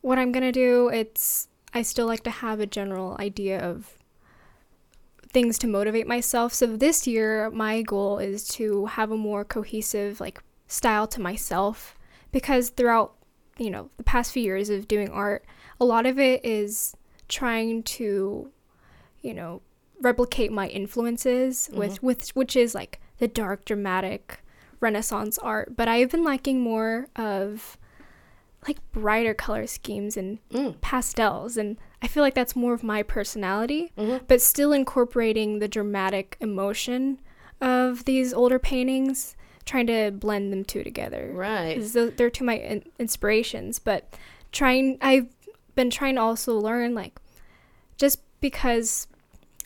what 0.00 0.18
I'm 0.18 0.32
going 0.32 0.42
to 0.42 0.52
do, 0.52 0.88
it's 0.88 1.48
I 1.74 1.82
still 1.82 2.06
like 2.06 2.24
to 2.24 2.30
have 2.30 2.58
a 2.58 2.66
general 2.66 3.14
idea 3.20 3.60
of 3.60 3.98
things 5.28 5.58
to 5.58 5.66
motivate 5.66 6.06
myself. 6.06 6.54
So 6.54 6.66
this 6.78 7.06
year 7.06 7.50
my 7.50 7.82
goal 7.82 8.18
is 8.18 8.48
to 8.56 8.86
have 8.86 9.10
a 9.10 9.18
more 9.18 9.44
cohesive 9.44 10.18
like 10.18 10.42
style 10.66 11.06
to 11.08 11.20
myself 11.20 11.94
because 12.32 12.70
throughout, 12.70 13.12
you 13.58 13.68
know, 13.68 13.90
the 13.98 14.02
past 14.02 14.32
few 14.32 14.42
years 14.42 14.70
of 14.70 14.88
doing 14.88 15.10
art, 15.10 15.44
a 15.78 15.84
lot 15.84 16.06
of 16.06 16.18
it 16.18 16.42
is 16.42 16.96
trying 17.28 17.82
to, 17.82 18.50
you 19.20 19.34
know, 19.34 19.60
replicate 20.00 20.50
my 20.50 20.68
influences 20.68 21.68
with 21.74 22.02
with 22.02 22.30
which 22.30 22.56
is 22.56 22.74
like 22.74 22.98
the 23.22 23.28
dark 23.28 23.64
dramatic 23.64 24.42
renaissance 24.80 25.38
art 25.38 25.76
but 25.76 25.86
i've 25.86 26.10
been 26.10 26.24
liking 26.24 26.60
more 26.60 27.06
of 27.14 27.78
like 28.66 28.78
brighter 28.90 29.32
color 29.32 29.64
schemes 29.66 30.16
and 30.16 30.38
Mm. 30.50 30.80
pastels 30.80 31.56
and 31.56 31.76
i 32.02 32.08
feel 32.08 32.24
like 32.24 32.34
that's 32.34 32.56
more 32.56 32.74
of 32.74 32.82
my 32.82 33.00
personality 33.04 33.92
Mhm. 33.96 34.22
but 34.26 34.40
still 34.42 34.72
incorporating 34.72 35.60
the 35.60 35.68
dramatic 35.68 36.36
emotion 36.40 37.20
of 37.60 38.06
these 38.06 38.34
older 38.34 38.58
paintings, 38.58 39.36
trying 39.64 39.86
to 39.86 40.10
blend 40.10 40.52
them 40.52 40.64
two 40.64 40.82
together. 40.82 41.30
Right. 41.32 41.80
they're 41.80 42.28
two 42.28 42.42
of 42.42 42.46
my 42.46 42.56
in- 42.56 42.82
inspirations, 42.98 43.78
but 43.78 44.12
trying 44.50 44.98
I've 45.00 45.28
been 45.76 45.88
trying 45.88 46.16
to 46.16 46.22
also 46.22 46.58
learn 46.58 46.92
like 46.92 47.20
just 47.96 48.18
because 48.40 49.06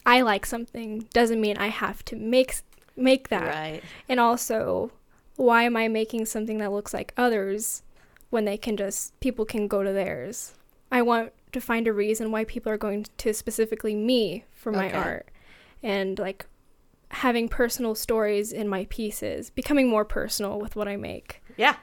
I 0.04 0.20
like 0.20 0.44
something 0.44 1.08
doesn't 1.14 1.40
mean 1.40 1.56
I 1.56 1.68
have 1.68 2.04
to 2.04 2.16
make 2.16 2.56
make 2.96 3.28
that. 3.28 3.54
Right. 3.54 3.82
And 4.08 4.18
also, 4.20 4.90
why 5.36 5.64
am 5.64 5.76
I 5.76 5.88
making 5.88 6.26
something 6.26 6.58
that 6.58 6.72
looks 6.72 6.94
like 6.94 7.12
others 7.16 7.82
when 8.30 8.44
they 8.44 8.56
can 8.56 8.76
just 8.76 9.18
people 9.20 9.44
can 9.44 9.68
go 9.68 9.82
to 9.82 9.92
theirs? 9.92 10.54
I 10.90 11.02
want 11.02 11.32
to 11.52 11.60
find 11.60 11.86
a 11.88 11.92
reason 11.92 12.30
why 12.30 12.44
people 12.44 12.70
are 12.72 12.78
going 12.78 13.06
to 13.18 13.34
specifically 13.34 13.94
me 13.94 14.44
for 14.52 14.72
my 14.72 14.88
Okay. 14.88 14.96
art. 14.96 15.28
And 15.82 16.18
like 16.18 16.46
having 17.10 17.48
personal 17.48 17.94
stories 17.94 18.52
in 18.52 18.68
my 18.68 18.86
pieces, 18.88 19.50
becoming 19.50 19.88
more 19.88 20.04
personal 20.04 20.58
with 20.58 20.74
what 20.76 20.88
I 20.88 20.96
make. 20.96 21.42
Yeah. 21.56 21.76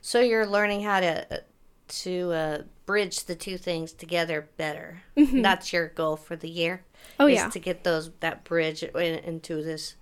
So 0.00 0.20
you're 0.20 0.46
learning 0.46 0.82
how 0.82 1.00
to 1.00 1.42
to 1.86 2.32
uh, 2.32 2.62
bridge 2.86 3.24
the 3.24 3.34
two 3.34 3.58
things 3.58 3.92
together 3.92 4.48
better. 4.56 5.02
That's 5.16 5.72
your 5.72 5.88
goal 5.88 6.16
for 6.16 6.34
the 6.34 6.48
year. 6.48 6.84
Mm-hmm. 6.94 7.22
Oh 7.22 7.26
is 7.26 7.34
yeah. 7.36 7.50
To 7.50 7.58
get 7.58 7.84
those 7.84 8.10
that 8.20 8.44
bridge 8.44 8.82
in, 8.82 9.18
into 9.18 9.62
this 9.62 9.96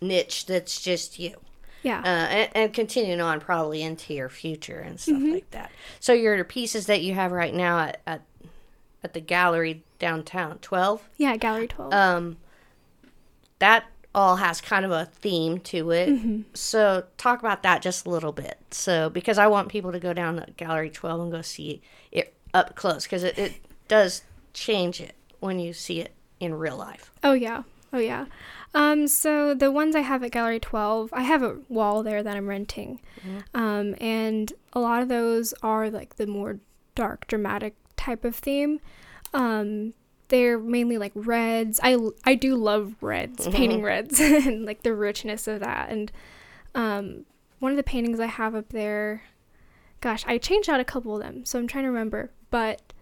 niche 0.00 0.46
that's 0.46 0.80
just 0.80 1.18
you. 1.18 1.36
Yeah. 1.82 2.00
Uh, 2.00 2.06
and, 2.06 2.50
and 2.54 2.72
continuing 2.74 3.20
on 3.20 3.40
probably 3.40 3.82
into 3.82 4.12
your 4.14 4.28
future 4.28 4.78
and 4.80 5.00
stuff 5.00 5.16
Mm-hmm. 5.16 5.32
like 5.32 5.50
that. 5.52 5.70
So 5.98 6.12
your 6.12 6.42
pieces 6.44 6.86
that 6.86 7.02
you 7.02 7.14
have 7.14 7.32
right 7.32 7.54
now 7.54 7.78
at, 7.78 8.00
at 8.06 8.22
at 9.02 9.14
the 9.14 9.20
gallery 9.20 9.82
downtown, 9.98 10.58
twelve. 10.58 11.08
yeah, 11.16 11.34
Gallery 11.36 11.68
12. 11.68 11.92
Um, 11.94 12.36
that 13.60 13.84
all 14.14 14.36
has 14.36 14.60
kind 14.60 14.84
of 14.84 14.90
a 14.90 15.04
theme 15.06 15.58
to 15.60 15.90
it. 15.90 16.08
Mm-hmm. 16.08 16.40
So 16.54 17.04
talk 17.16 17.38
about 17.40 17.62
that 17.62 17.80
just 17.80 18.04
a 18.06 18.10
little 18.10 18.32
bit. 18.32 18.58
So 18.70 19.08
because 19.08 19.38
I 19.38 19.46
want 19.46 19.68
people 19.68 19.92
to 19.92 20.00
go 20.00 20.12
down 20.12 20.36
to 20.36 20.46
Gallery 20.56 20.90
12 20.90 21.20
and 21.20 21.32
go 21.32 21.42
see 21.42 21.80
it 22.10 22.34
up 22.52 22.74
close 22.74 23.04
because 23.04 23.22
it, 23.22 23.38
it 23.38 23.54
does 23.88 24.22
change 24.52 25.00
it 25.00 25.14
when 25.38 25.58
you 25.60 25.72
see 25.72 26.00
it 26.00 26.12
in 26.40 26.54
real 26.54 26.76
life. 26.76 27.10
Oh 27.22 27.32
yeah. 27.32 27.62
Oh 27.92 27.98
yeah. 27.98 28.26
Um, 28.74 29.08
so 29.08 29.52
the 29.54 29.70
ones 29.72 29.96
I 29.96 30.00
have 30.00 30.22
at 30.22 30.30
Gallery 30.30 30.60
12, 30.60 31.10
I 31.12 31.22
have 31.22 31.42
a 31.42 31.58
wall 31.68 32.02
there 32.02 32.22
that 32.22 32.36
I'm 32.36 32.48
renting. 32.48 33.00
Um, 33.54 33.96
and 34.00 34.52
a 34.72 34.80
lot 34.80 35.02
of 35.02 35.08
those 35.08 35.52
are 35.62 35.90
like 35.90 36.16
the 36.16 36.26
more 36.26 36.60
dark, 36.94 37.26
dramatic 37.26 37.74
type 37.96 38.24
of 38.24 38.36
theme. 38.36 38.80
Um, 39.34 39.94
they're 40.28 40.58
mainly 40.58 40.98
like 40.98 41.12
reds. 41.16 41.80
I, 41.82 41.96
I 42.24 42.36
do 42.36 42.54
love 42.54 42.94
reds, 43.00 43.48
painting 43.48 43.82
reds, 43.82 44.20
and 44.20 44.64
like 44.64 44.82
the 44.82 44.94
richness 44.94 45.48
of 45.48 45.60
that. 45.60 45.90
And 45.90 46.12
um, 46.74 47.24
one 47.58 47.72
of 47.72 47.76
the 47.76 47.82
paintings 47.82 48.20
I 48.20 48.26
have 48.26 48.54
up 48.54 48.68
there, 48.68 49.24
gosh, 50.00 50.24
I 50.28 50.38
changed 50.38 50.68
out 50.68 50.78
a 50.78 50.84
couple 50.84 51.16
of 51.16 51.22
them, 51.22 51.44
so 51.44 51.58
I'm 51.58 51.66
trying 51.66 51.84
to 51.84 51.90
remember. 51.90 52.30
But 52.50 52.92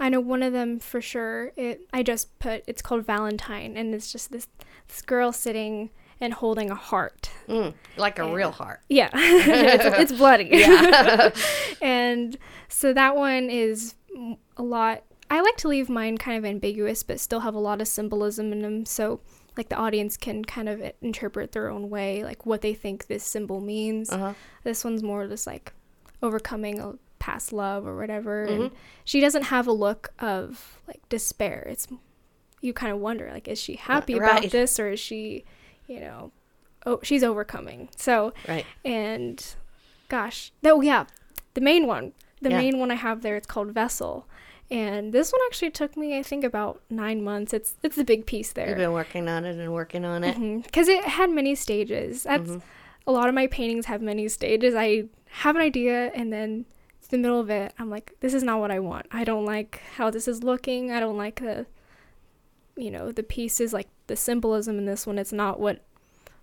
I 0.00 0.08
know 0.08 0.20
one 0.20 0.42
of 0.42 0.52
them 0.52 0.78
for 0.80 1.00
sure. 1.00 1.52
It 1.56 1.82
I 1.92 2.02
just 2.02 2.38
put 2.38 2.64
it's 2.66 2.82
called 2.82 3.06
Valentine, 3.06 3.76
and 3.76 3.94
it's 3.94 4.10
just 4.10 4.32
this 4.32 4.48
this 4.88 5.02
girl 5.02 5.32
sitting 5.32 5.90
and 6.20 6.34
holding 6.34 6.70
a 6.70 6.74
heart. 6.74 7.30
Mm, 7.48 7.74
like 7.96 8.18
a 8.18 8.32
real 8.32 8.50
heart. 8.50 8.80
Yeah, 8.88 9.10
it's, 9.14 10.10
it's 10.10 10.12
bloody. 10.12 10.48
Yeah. 10.50 11.30
and 11.82 12.36
so 12.68 12.92
that 12.92 13.16
one 13.16 13.50
is 13.50 13.94
a 14.56 14.62
lot. 14.62 15.04
I 15.30 15.40
like 15.40 15.56
to 15.58 15.68
leave 15.68 15.88
mine 15.88 16.18
kind 16.18 16.38
of 16.38 16.44
ambiguous, 16.44 17.02
but 17.02 17.18
still 17.18 17.40
have 17.40 17.54
a 17.54 17.58
lot 17.58 17.80
of 17.80 17.88
symbolism 17.88 18.52
in 18.52 18.62
them. 18.62 18.86
So 18.86 19.20
like 19.56 19.68
the 19.68 19.76
audience 19.76 20.16
can 20.16 20.44
kind 20.44 20.68
of 20.68 20.82
interpret 21.00 21.52
their 21.52 21.70
own 21.70 21.88
way, 21.90 22.22
like 22.24 22.44
what 22.46 22.60
they 22.60 22.74
think 22.74 23.06
this 23.06 23.24
symbol 23.24 23.60
means. 23.60 24.10
Uh-huh. 24.10 24.34
This 24.64 24.84
one's 24.84 25.02
more 25.02 25.26
just 25.26 25.46
like 25.46 25.72
overcoming 26.22 26.80
a 26.80 26.94
past 27.24 27.52
love 27.52 27.86
or 27.86 27.96
whatever. 27.96 28.44
And 28.44 28.62
Mm-hmm. 28.64 28.74
she 29.04 29.18
doesn't 29.20 29.44
have 29.44 29.66
a 29.66 29.72
look 29.72 30.12
of 30.18 30.80
like 30.86 31.00
despair. 31.08 31.66
It's 31.70 31.86
you 32.60 32.72
kind 32.72 32.92
of 32.92 32.98
wonder 32.98 33.30
like 33.32 33.48
is 33.48 33.58
she 33.60 33.76
happy 33.76 34.14
about 34.16 34.50
this 34.50 34.78
or 34.78 34.90
is 34.90 35.00
she, 35.00 35.44
you 35.86 36.00
know, 36.00 36.32
oh 36.86 37.00
she's 37.02 37.22
overcoming. 37.24 37.88
So 37.96 38.32
Right. 38.48 38.66
and 38.84 39.36
gosh, 40.08 40.52
oh 40.64 40.80
yeah, 40.82 41.04
the 41.54 41.60
main 41.62 41.86
one, 41.86 42.12
the 42.42 42.50
Yeah. 42.50 42.58
main 42.58 42.78
one 42.78 42.90
I 42.90 42.96
have 42.96 43.22
there, 43.22 43.36
it's 43.36 43.46
called 43.46 43.70
Vessel. 43.72 44.26
And 44.70 45.12
this 45.12 45.30
one 45.32 45.40
actually 45.46 45.70
took 45.70 45.96
me, 45.96 46.18
I 46.18 46.22
think, 46.22 46.42
about 46.42 46.80
nine 46.90 47.22
months. 47.22 47.52
It's 47.54 47.76
it's 47.82 47.96
the 47.96 48.04
big 48.04 48.26
piece 48.26 48.52
there. 48.52 48.68
You've 48.68 48.78
been 48.86 48.92
working 48.92 49.28
on 49.28 49.44
it 49.44 49.56
and 49.58 49.72
working 49.72 50.04
on 50.04 50.24
it. 50.24 50.36
because 50.64 50.88
it 50.88 51.04
had 51.04 51.30
many 51.30 51.54
stages. 51.54 52.22
That's 52.24 52.50
Mhm. 52.50 52.62
a 53.06 53.12
lot 53.12 53.28
of 53.30 53.34
my 53.34 53.46
paintings 53.46 53.86
have 53.86 54.00
many 54.02 54.26
stages. 54.28 54.74
I 54.74 55.04
have 55.44 55.54
an 55.56 55.62
idea 55.62 56.10
and 56.14 56.32
then 56.32 56.64
the 57.14 57.22
middle 57.22 57.40
of 57.40 57.50
it. 57.50 57.72
I'm 57.78 57.90
like, 57.90 58.14
this 58.20 58.34
is 58.34 58.42
not 58.42 58.60
what 58.60 58.70
I 58.70 58.78
want. 58.78 59.06
I 59.10 59.24
don't 59.24 59.44
like 59.44 59.80
how 59.96 60.10
this 60.10 60.26
is 60.28 60.42
looking. 60.42 60.90
I 60.90 61.00
don't 61.00 61.16
like 61.16 61.40
the, 61.40 61.66
you 62.76 62.90
know, 62.90 63.12
the 63.12 63.22
pieces 63.22 63.72
like 63.72 63.88
the 64.06 64.16
symbolism 64.16 64.78
in 64.78 64.84
this 64.86 65.06
one. 65.06 65.18
It's 65.18 65.32
not 65.32 65.60
what 65.60 65.82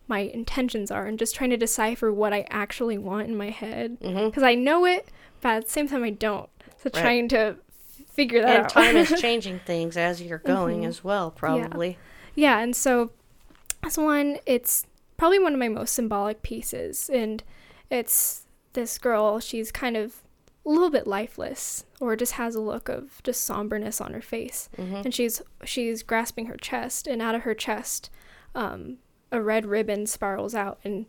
my 0.08 0.20
intentions 0.20 0.92
are, 0.92 1.06
and 1.06 1.18
just 1.20 1.36
trying 1.36 1.52
to 1.52 1.58
decipher 1.58 2.12
what 2.12 2.34
I 2.34 2.46
actually 2.50 2.98
want 2.98 3.28
in 3.30 3.36
my 3.38 3.50
head 3.50 3.98
because 4.00 4.44
I 4.44 4.56
know 4.56 4.86
it, 4.86 5.08
but 5.42 5.50
at 5.58 5.66
the 5.66 5.72
same 5.72 5.88
time 5.88 6.04
I 6.04 6.10
don't. 6.10 6.50
So 6.78 6.90
Right. 6.94 7.02
trying 7.02 7.28
to 7.30 7.56
figure 8.12 8.42
that 8.42 8.50
out. 8.50 8.56
And 8.56 8.66
out. 8.66 8.70
time 8.72 8.98
is 8.98 9.10
changing 9.22 9.60
things 9.60 9.96
as 9.96 10.22
you're 10.22 10.40
going 10.40 10.82
Mhm. 10.82 10.88
as 10.88 11.04
well, 11.04 11.32
probably. 11.32 11.98
Yeah, 12.36 12.60
and 12.60 12.76
so 12.76 13.12
this 13.84 13.98
one, 13.98 14.40
it's 14.46 14.86
probably 15.18 15.40
one 15.40 15.54
of 15.54 15.60
my 15.60 15.70
most 15.70 15.94
symbolic 15.94 16.42
pieces, 16.42 17.10
and 17.14 17.42
it's 17.90 18.46
this 18.74 18.98
girl. 18.98 19.40
She's 19.40 19.72
kind 19.72 19.96
of 19.96 20.21
a 20.66 20.70
little 20.70 20.90
bit 20.92 21.08
lifeless, 21.08 21.86
or 22.00 22.16
just 22.16 22.34
has 22.34 22.56
a 22.56 22.62
look 22.62 22.88
of 22.90 23.22
just 23.24 23.42
somberness 23.46 24.00
on 24.00 24.14
her 24.14 24.22
face, 24.22 24.70
Mhm. 24.78 25.06
and 25.06 25.14
she's 25.14 25.42
she's 25.64 26.04
grasping 26.04 26.46
her 26.48 26.58
chest, 26.58 27.08
and 27.08 27.22
out 27.22 27.36
of 27.36 27.42
her 27.44 27.54
chest, 27.56 28.10
um, 28.56 28.98
a 29.32 29.42
red 29.42 29.66
ribbon 29.66 30.06
spirals 30.06 30.54
out 30.56 30.80
and 30.84 31.06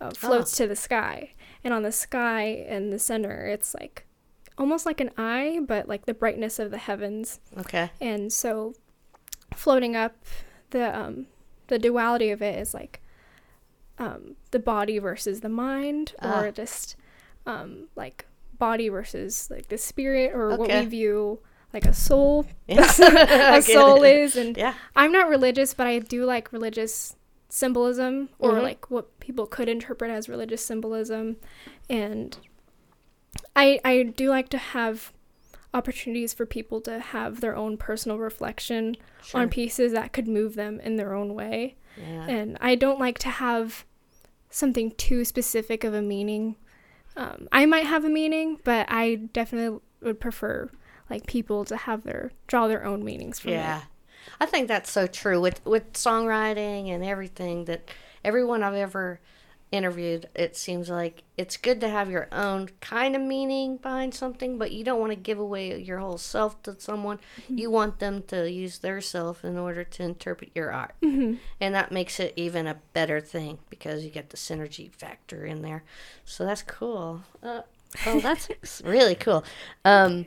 uh, 0.00 0.10
floats 0.10 0.56
to 0.56 0.66
the 0.66 0.76
sky, 0.76 1.32
and 1.62 1.72
on 1.74 1.82
the 1.82 1.92
sky 1.92 2.44
in 2.44 2.90
the 2.90 2.98
center, 2.98 3.46
it's 3.46 3.74
like 3.74 4.06
almost 4.58 4.84
like 4.86 5.00
an 5.00 5.10
eye, 5.16 5.60
but 5.66 5.88
like 5.88 6.06
the 6.06 6.14
brightness 6.14 6.58
of 6.58 6.70
the 6.70 6.78
heavens 6.78 7.40
Okay. 7.58 7.90
and 8.00 8.32
so 8.32 8.74
floating 9.54 9.96
up 9.96 10.24
the 10.70 10.96
um 10.98 11.26
the 11.68 11.78
duality 11.78 12.30
of 12.30 12.40
it 12.42 12.58
is 12.58 12.72
like 12.74 13.00
um 13.98 14.36
the 14.52 14.58
body 14.58 14.98
versus 14.98 15.40
the 15.40 15.48
mind 15.48 16.14
Ah. 16.20 16.40
or 16.42 16.50
just 16.52 16.96
um 17.46 17.88
like 17.96 18.26
body 18.60 18.88
versus 18.88 19.48
like 19.50 19.66
the 19.68 19.76
spirit 19.78 20.32
or 20.34 20.56
what 20.56 20.68
we 20.68 20.84
view 20.86 21.40
like 21.72 21.84
a 21.86 21.92
soul 21.94 22.46
Yeah. 22.68 22.84
a 23.56 23.62
soul 23.76 24.02
is 24.04 24.36
and 24.36 24.56
Yeah. 24.56 24.74
i'm 24.94 25.10
not 25.10 25.28
religious 25.28 25.74
but 25.74 25.86
i 25.88 25.98
do 25.98 26.24
like 26.24 26.52
religious 26.52 27.16
symbolism 27.48 28.28
or 28.38 28.52
Mhm. 28.52 28.62
like 28.62 28.90
what 28.90 29.18
people 29.18 29.46
could 29.46 29.68
interpret 29.68 30.10
as 30.10 30.28
religious 30.28 30.64
symbolism 30.64 31.36
and 31.88 32.38
i 33.56 33.80
i 33.84 34.02
do 34.02 34.28
like 34.28 34.48
to 34.50 34.58
have 34.58 35.12
opportunities 35.72 36.32
for 36.34 36.46
people 36.46 36.80
to 36.80 36.98
have 36.98 37.40
their 37.40 37.54
own 37.56 37.76
personal 37.76 38.18
reflection 38.18 38.96
Sure. 39.22 39.40
on 39.42 39.48
pieces 39.48 39.92
that 39.92 40.12
could 40.12 40.26
move 40.26 40.54
them 40.54 40.80
in 40.80 40.96
their 40.96 41.14
own 41.14 41.34
way 41.34 41.76
Yeah. 41.96 42.26
and 42.26 42.58
i 42.60 42.74
don't 42.74 42.98
like 43.00 43.18
to 43.20 43.28
have 43.30 43.84
something 44.50 44.90
too 44.92 45.24
specific 45.24 45.84
of 45.84 45.94
a 45.94 46.02
meaning 46.02 46.56
um, 47.16 47.48
i 47.52 47.66
might 47.66 47.86
have 47.86 48.04
a 48.04 48.08
meaning 48.08 48.58
but 48.64 48.86
i 48.88 49.14
definitely 49.32 49.78
would 50.02 50.20
prefer 50.20 50.68
like 51.08 51.26
people 51.26 51.64
to 51.64 51.76
have 51.76 52.02
their 52.04 52.30
draw 52.46 52.68
their 52.68 52.84
own 52.84 53.04
meanings 53.04 53.38
from 53.38 53.52
Yeah. 53.52 53.78
it 53.78 53.84
I 54.38 54.44
think 54.46 54.68
that's 54.68 54.90
so 54.90 55.06
true 55.06 55.40
with 55.40 55.64
with 55.64 55.92
songwriting 55.94 56.88
and 56.90 57.02
everything 57.02 57.64
that 57.64 57.88
everyone 58.22 58.62
I've 58.62 58.74
ever 58.74 59.18
interviewed 59.72 60.28
it 60.34 60.56
seems 60.56 60.90
like 60.90 61.22
it's 61.36 61.56
good 61.56 61.80
to 61.80 61.88
have 61.88 62.10
your 62.10 62.26
own 62.32 62.68
kind 62.80 63.14
of 63.14 63.22
meaning 63.22 63.76
behind 63.76 64.12
something 64.12 64.58
but 64.58 64.72
you 64.72 64.82
don't 64.82 64.98
want 64.98 65.12
to 65.12 65.16
give 65.16 65.38
away 65.38 65.80
your 65.80 65.98
whole 65.98 66.18
self 66.18 66.60
to 66.64 66.74
someone. 66.80 67.18
You 67.48 67.70
want 67.70 68.00
them 68.00 68.22
to 68.28 68.50
use 68.50 68.78
their 68.78 69.00
self 69.00 69.44
in 69.44 69.56
order 69.56 69.84
to 69.84 70.02
interpret 70.02 70.50
your 70.54 70.72
art. 70.72 70.94
Mhm. 71.02 71.38
and 71.60 71.74
that 71.74 71.92
makes 71.92 72.18
it 72.18 72.32
even 72.36 72.66
a 72.66 72.78
better 72.92 73.20
thing 73.20 73.58
because 73.68 74.04
you 74.04 74.10
get 74.10 74.30
the 74.30 74.36
synergy 74.36 74.92
factor 74.92 75.44
in 75.46 75.62
there. 75.62 75.84
So 76.24 76.44
that's 76.44 76.62
cool. 76.62 77.22
Uh, 77.42 77.62
oh 78.06 78.20
that's 78.20 78.48
really 78.84 79.14
cool. 79.14 79.44
Um 79.84 80.26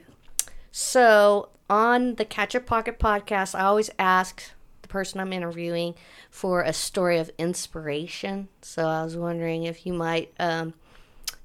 so 0.71 1.49
on 1.69 2.15
the 2.15 2.25
Catch 2.25 2.55
a 2.55 2.59
Pocket 2.59 2.99
podcast, 2.99 3.55
I 3.55 3.63
always 3.63 3.89
ask 3.99 4.43
person 4.93 5.19
I'm 5.19 5.33
interviewing 5.33 5.95
for 6.29 6.61
a 6.61 6.71
story 6.71 7.17
of 7.17 7.31
inspiration. 7.39 8.47
So 8.61 8.87
I 8.87 9.03
was 9.03 9.17
wondering 9.17 9.63
if 9.63 9.85
you 9.85 9.91
might 9.91 10.31
um, 10.39 10.75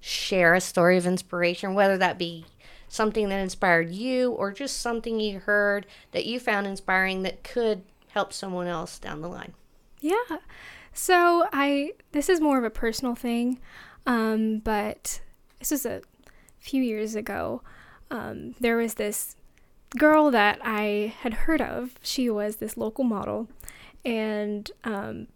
share 0.00 0.54
a 0.54 0.60
story 0.60 0.98
of 0.98 1.06
inspiration, 1.06 1.74
whether 1.74 1.96
that 1.96 2.18
be 2.18 2.44
something 2.88 3.30
that 3.30 3.40
inspired 3.40 3.90
you 3.90 4.32
or 4.32 4.52
just 4.52 4.82
something 4.82 5.18
you 5.18 5.40
heard 5.40 5.86
that 6.12 6.26
you 6.26 6.38
found 6.38 6.66
inspiring 6.66 7.22
that 7.22 7.42
could 7.42 7.82
help 8.08 8.34
someone 8.34 8.66
else 8.66 8.98
down 8.98 9.22
the 9.22 9.28
line. 9.28 9.54
Yeah. 10.00 10.38
So 10.92 11.46
I 11.52 11.92
this 12.12 12.28
is 12.28 12.40
more 12.40 12.58
of 12.58 12.64
a 12.64 12.70
personal 12.70 13.14
thing, 13.14 13.60
um, 14.06 14.58
but 14.58 15.20
this 15.58 15.70
was 15.70 15.86
a 15.86 16.02
few 16.58 16.82
years 16.82 17.14
ago. 17.14 17.62
Um, 18.10 18.54
there 18.60 18.76
was 18.76 18.94
this 18.94 19.36
girl 19.96 20.30
that 20.30 20.58
I 20.62 21.14
had 21.20 21.34
heard 21.34 21.60
of. 21.60 21.94
She 22.02 22.28
was 22.28 22.56
this 22.56 22.76
local 22.76 23.04
model, 23.04 23.48
and 24.04 24.70
um, 24.84 25.28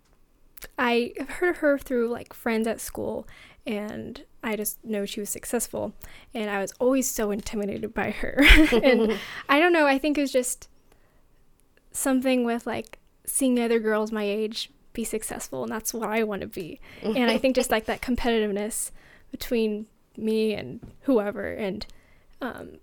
I 0.78 1.12
heard 1.28 1.50
of 1.50 1.56
her 1.58 1.78
through 1.78 2.08
like 2.08 2.32
friends 2.32 2.66
at 2.66 2.80
school, 2.80 3.26
and 3.66 4.24
I 4.42 4.56
just 4.56 4.84
know 4.84 5.06
she 5.06 5.20
was 5.20 5.30
successful, 5.30 5.94
and 6.34 6.50
I 6.50 6.60
was 6.60 6.72
always 6.78 7.10
so 7.10 7.30
intimidated 7.30 7.94
by 7.94 8.10
her. 8.10 8.42
and 8.82 9.18
I 9.48 9.60
don't 9.60 9.72
know. 9.72 9.86
I 9.86 9.98
think 9.98 10.18
it 10.18 10.22
was 10.22 10.32
just 10.32 10.68
something 11.92 12.44
with 12.44 12.66
like 12.66 12.98
seeing 13.24 13.58
other 13.60 13.78
girls 13.78 14.12
my 14.12 14.24
age 14.24 14.70
be 14.92 15.04
successful, 15.04 15.62
and 15.62 15.72
that's 15.72 15.94
what 15.94 16.08
I 16.08 16.22
want 16.24 16.42
to 16.42 16.48
be. 16.48 16.80
and 17.02 17.30
I 17.30 17.38
think 17.38 17.54
just 17.54 17.70
like 17.70 17.86
that 17.86 18.02
competitiveness 18.02 18.90
between 19.30 19.86
me 20.16 20.52
and 20.54 20.80
whoever, 21.02 21.52
and 21.52 21.86
um, 22.42 22.78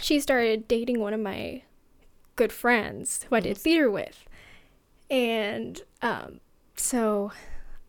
she 0.00 0.20
started 0.20 0.68
dating 0.68 1.00
one 1.00 1.14
of 1.14 1.20
my 1.20 1.62
good 2.36 2.52
friends 2.52 3.26
who 3.28 3.36
I 3.36 3.40
did 3.40 3.56
theater 3.56 3.90
with, 3.90 4.24
and 5.10 5.80
um, 6.00 6.40
so 6.76 7.32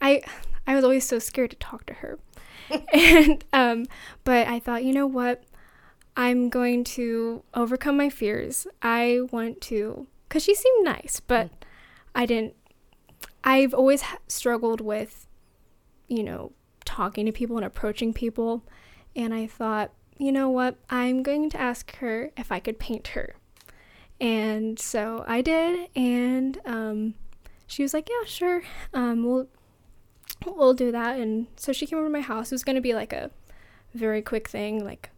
I 0.01 0.21
I 0.67 0.75
was 0.75 0.83
always 0.83 1.05
so 1.05 1.19
scared 1.19 1.51
to 1.51 1.57
talk 1.57 1.85
to 1.87 1.93
her, 1.95 2.19
and 2.93 3.43
um, 3.53 3.85
but 4.23 4.47
I 4.47 4.59
thought, 4.59 4.83
you 4.83 4.93
know 4.93 5.07
what, 5.07 5.43
I'm 6.15 6.49
going 6.49 6.83
to 6.85 7.43
overcome 7.53 7.97
my 7.97 8.09
fears. 8.09 8.67
I 8.81 9.21
want 9.31 9.61
to, 9.61 10.07
cause 10.29 10.43
she 10.43 10.53
seemed 10.55 10.85
nice, 10.85 11.21
but 11.25 11.49
I 12.13 12.25
didn't. 12.25 12.55
I've 13.43 13.73
always 13.73 14.03
ha- 14.03 14.19
struggled 14.27 14.79
with, 14.79 15.27
you 16.07 16.23
know, 16.23 16.53
talking 16.85 17.25
to 17.25 17.31
people 17.31 17.57
and 17.57 17.65
approaching 17.65 18.13
people, 18.13 18.63
and 19.15 19.33
I 19.33 19.47
thought, 19.47 19.91
you 20.17 20.31
know 20.31 20.49
what, 20.49 20.75
I'm 20.89 21.23
going 21.23 21.49
to 21.51 21.59
ask 21.61 21.95
her 21.97 22.31
if 22.37 22.51
I 22.51 22.59
could 22.59 22.79
paint 22.79 23.07
her. 23.09 23.35
And 24.21 24.79
so 24.79 25.23
I 25.27 25.41
did, 25.41 25.89
and 25.95 26.59
um, 26.65 27.13
she 27.67 27.81
was 27.83 27.93
like, 27.93 28.07
"Yeah, 28.09 28.25
sure. 28.25 28.61
Um, 28.93 29.23
we'll 29.25 29.47
we'll 30.45 30.73
do 30.73 30.91
that." 30.91 31.19
And 31.19 31.47
so 31.57 31.73
she 31.73 31.85
came 31.87 31.97
over 31.99 32.07
to 32.07 32.13
my 32.13 32.21
house. 32.21 32.51
It 32.51 32.55
was 32.55 32.63
going 32.63 32.75
to 32.75 32.81
be 32.81 32.93
like 32.93 33.11
a 33.11 33.31
very 33.93 34.21
quick 34.21 34.47
thing, 34.47 34.83
like 34.85 35.09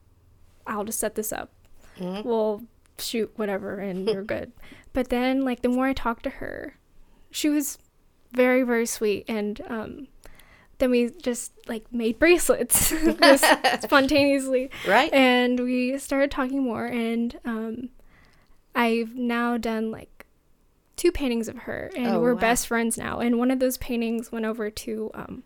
I'll 0.66 0.86
just 0.86 1.00
set 1.00 1.16
this 1.16 1.32
up. 1.32 1.52
Mhm. 1.98 2.24
We'll 2.26 2.64
shoot 2.98 3.32
whatever, 3.36 3.78
and 3.80 4.08
you're 4.08 4.24
good. 4.36 4.52
But 4.94 5.10
then, 5.10 5.44
like 5.44 5.62
the 5.62 5.70
more 5.70 5.86
I 5.88 5.94
talked 5.94 6.24
to 6.24 6.30
her, 6.32 6.78
she 7.30 7.50
was 7.50 7.78
very 8.32 8.64
very 8.64 8.86
sweet, 8.88 9.26
and 9.28 9.62
um, 9.68 10.08
then 10.78 10.92
we 10.92 11.10
just 11.22 11.52
like 11.68 11.86
made 11.92 12.20
bracelets 12.20 12.94
spontaneously 13.82 14.70
Right? 14.88 15.12
and 15.14 15.60
we 15.60 15.98
started 15.98 16.32
talking 16.32 16.64
more 16.64 16.86
and 16.86 17.38
um, 17.46 17.90
i've 18.76 19.16
now 19.16 19.58
done 19.58 19.92
like 19.92 20.26
two 20.96 21.12
paintings 21.12 21.48
of 21.48 21.58
her 21.60 21.92
and 21.96 22.08
Oh, 22.08 22.20
we're 22.20 22.34
wow. 22.34 22.40
best 22.40 22.68
friends 22.68 22.98
now 22.98 23.20
and 23.20 23.38
one 23.38 23.52
of 23.52 23.60
those 23.60 23.78
paintings 23.78 24.32
went 24.32 24.46
over 24.46 24.70
to 24.70 25.12
um, 25.14 25.44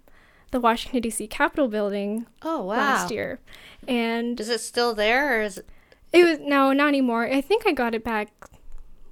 the 0.52 0.60
washington 0.60 1.02
d.c 1.02 1.28
capitol 1.28 1.68
building 1.68 2.26
oh, 2.42 2.60
wow. 2.64 2.78
last 2.78 3.12
year 3.12 3.40
and 3.88 4.40
Is 4.40 4.50
it 4.50 4.62
still 4.62 4.94
there 4.94 5.38
or 5.40 5.42
is 5.42 5.58
it? 5.58 5.68
it 6.14 6.24
was 6.24 6.40
no 6.40 6.74
not 6.74 6.88
anymore 6.90 7.26
i 7.26 7.42
think 7.42 7.66
i 7.68 7.72
got 7.72 7.94
it 7.96 8.04
back 8.04 8.30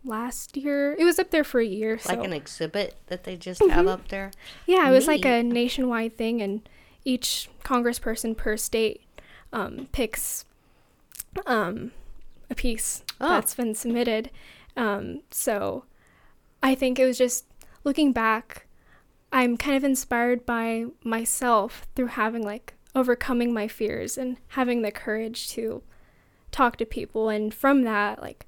last 0.08 0.56
year 0.58 0.96
it 0.98 1.04
was 1.04 1.20
up 1.20 1.30
there 1.32 1.44
for 1.44 1.60
a 1.60 1.66
year 1.66 1.98
so 2.00 2.14
Like 2.16 2.26
an 2.26 2.34
exhibit 2.34 2.96
that 3.08 3.24
they 3.26 3.36
just 3.36 3.62
Mm-hmm. 3.62 3.72
have 3.72 3.88
up 3.88 4.08
there? 4.08 4.32
Yeah, 4.66 4.88
it 4.90 4.92
was 4.92 5.08
like 5.08 5.26
a 5.26 5.44
nationwide 5.44 6.18
thing, 6.18 6.42
and 6.42 6.68
each 7.06 7.50
congressperson 7.64 8.36
per 8.36 8.58
state 8.58 9.02
um, 9.54 9.88
picks 9.92 10.46
um, 11.46 11.92
a 12.50 12.56
piece 12.56 13.04
Oh. 13.20 13.30
that's 13.30 13.56
been 13.56 13.74
submitted. 13.76 14.30
Um, 14.76 15.22
so 15.32 15.86
I 16.64 16.76
think 16.76 17.00
it 17.00 17.06
was 17.06 17.18
just 17.18 17.46
looking 17.84 18.12
back, 18.14 18.66
I'm 19.32 19.58
kind 19.58 19.76
of 19.76 19.84
inspired 19.84 20.46
by 20.46 20.86
myself 21.04 21.88
through 21.96 22.08
having 22.08 22.44
like 22.44 22.74
overcoming 22.96 23.54
my 23.54 23.68
fears 23.68 24.18
and 24.18 24.38
having 24.50 24.82
the 24.82 24.92
courage 24.92 25.50
to 25.52 25.84
talk 26.52 26.78
to 26.78 26.86
people. 26.86 27.30
And 27.30 27.54
from 27.54 27.84
that, 27.84 28.22
like, 28.22 28.47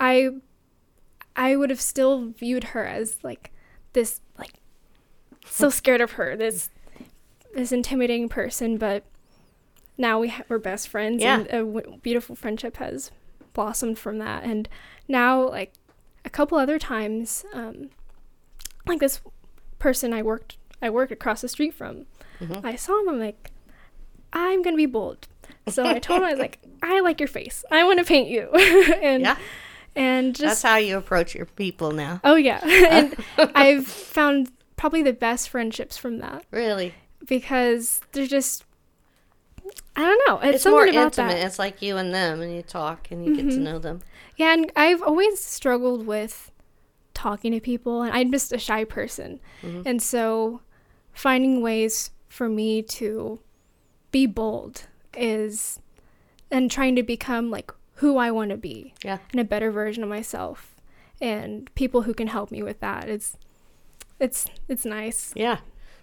I 0.00 0.30
I 1.36 1.56
would 1.56 1.70
have 1.70 1.80
still 1.80 2.26
viewed 2.30 2.64
her 2.64 2.84
as 2.84 3.18
like 3.22 3.52
this 3.92 4.20
like 4.38 4.54
so 5.46 5.70
scared 5.70 6.00
of 6.00 6.12
her 6.12 6.36
this 6.36 6.70
this 7.54 7.72
intimidating 7.72 8.28
person 8.28 8.76
but 8.76 9.04
now 9.96 10.18
we 10.20 10.28
ha- 10.28 10.42
we're 10.48 10.58
best 10.58 10.88
friends 10.88 11.22
Yeah. 11.22 11.38
and 11.40 11.46
a 11.48 11.58
w- 11.64 11.98
beautiful 12.02 12.36
friendship 12.36 12.76
has 12.76 13.10
blossomed 13.54 13.98
from 13.98 14.18
that 14.18 14.44
and 14.44 14.68
now 15.08 15.48
like 15.48 15.72
a 16.24 16.30
couple 16.30 16.58
other 16.58 16.78
times 16.78 17.44
um 17.52 17.90
like 18.86 19.00
this 19.00 19.20
person 19.78 20.12
I 20.12 20.22
worked 20.22 20.56
I 20.82 20.90
worked 20.90 21.10
across 21.12 21.40
the 21.40 21.48
street 21.48 21.74
from 21.74 22.06
Mhm. 22.40 22.64
I 22.64 22.76
saw 22.76 23.00
him 23.00 23.08
I'm 23.08 23.18
like 23.20 23.50
I'm 24.32 24.62
gonna 24.62 24.76
be 24.76 24.86
bold 24.86 25.26
so 25.68 25.84
I 25.86 25.98
told 25.98 26.20
him 26.20 26.26
I 26.26 26.30
was 26.32 26.38
like 26.38 26.58
I 26.82 27.00
like 27.00 27.18
your 27.20 27.28
face 27.28 27.64
I 27.70 27.82
want 27.84 27.98
to 27.98 28.04
paint 28.04 28.28
you 28.28 28.42
and 29.02 29.22
Yeah. 29.22 29.36
And 29.98 30.34
That's 30.36 30.62
how 30.62 30.76
you 30.76 30.96
approach 30.96 31.34
your 31.34 31.46
people 31.46 31.90
now. 31.92 32.20
oh 32.24 32.36
yeah 32.36 32.60
and 32.90 33.14
I've 33.54 33.86
found 33.86 34.50
probably 34.76 35.02
the 35.02 35.12
best 35.12 35.48
friendships 35.50 35.96
from 35.98 36.18
that 36.18 36.44
Really? 36.50 36.94
because 37.26 38.00
they're 38.12 38.26
just 38.26 38.64
I 39.96 40.00
don't 40.02 40.22
know. 40.28 40.38
It's, 40.48 40.64
It's, 40.64 40.66
more 40.66 40.86
intimate. 40.86 41.14
that. 41.16 41.44
It's 41.46 41.58
like 41.58 41.82
you 41.82 41.96
and 41.96 42.14
them, 42.14 42.40
and 42.40 42.54
you 42.54 42.62
talk 42.62 43.10
and 43.10 43.24
you 43.26 43.34
get 43.36 43.50
to 43.50 43.56
Mhm. 43.56 43.62
know 43.62 43.78
them. 43.80 44.00
Yeah, 44.36 44.52
and 44.54 44.70
I've 44.76 45.02
always 45.02 45.42
struggled 45.42 46.06
with 46.06 46.52
talking 47.14 47.50
to 47.52 47.60
people, 47.60 48.02
and 48.02 48.12
I'm 48.14 48.30
just 48.32 48.52
a 48.52 48.58
shy 48.58 48.84
person, 48.84 49.40
Mhm. 49.62 49.82
and 49.84 50.00
so 50.00 50.60
finding 51.12 51.60
ways 51.60 52.12
for 52.28 52.48
me 52.48 52.80
to 52.82 53.40
be 54.12 54.24
bold 54.24 54.86
is, 55.16 55.80
and 56.50 56.70
trying 56.70 56.94
to 56.96 57.02
become 57.02 57.50
like 57.50 57.72
who 57.98 58.16
I 58.16 58.30
want 58.30 58.50
to 58.50 58.56
be, 58.56 58.94
Yeah. 59.04 59.18
and 59.32 59.40
a 59.40 59.44
better 59.44 59.70
version 59.70 60.02
of 60.02 60.08
myself, 60.08 60.74
and 61.20 61.72
people 61.74 62.02
who 62.02 62.14
can 62.14 62.28
help 62.28 62.50
me 62.50 62.62
with 62.62 62.80
that. 62.80 63.08
It's, 63.08 63.36
it's 64.20 64.46
it's 64.68 64.84
nice. 64.84 65.32
Yeah, 65.36 65.58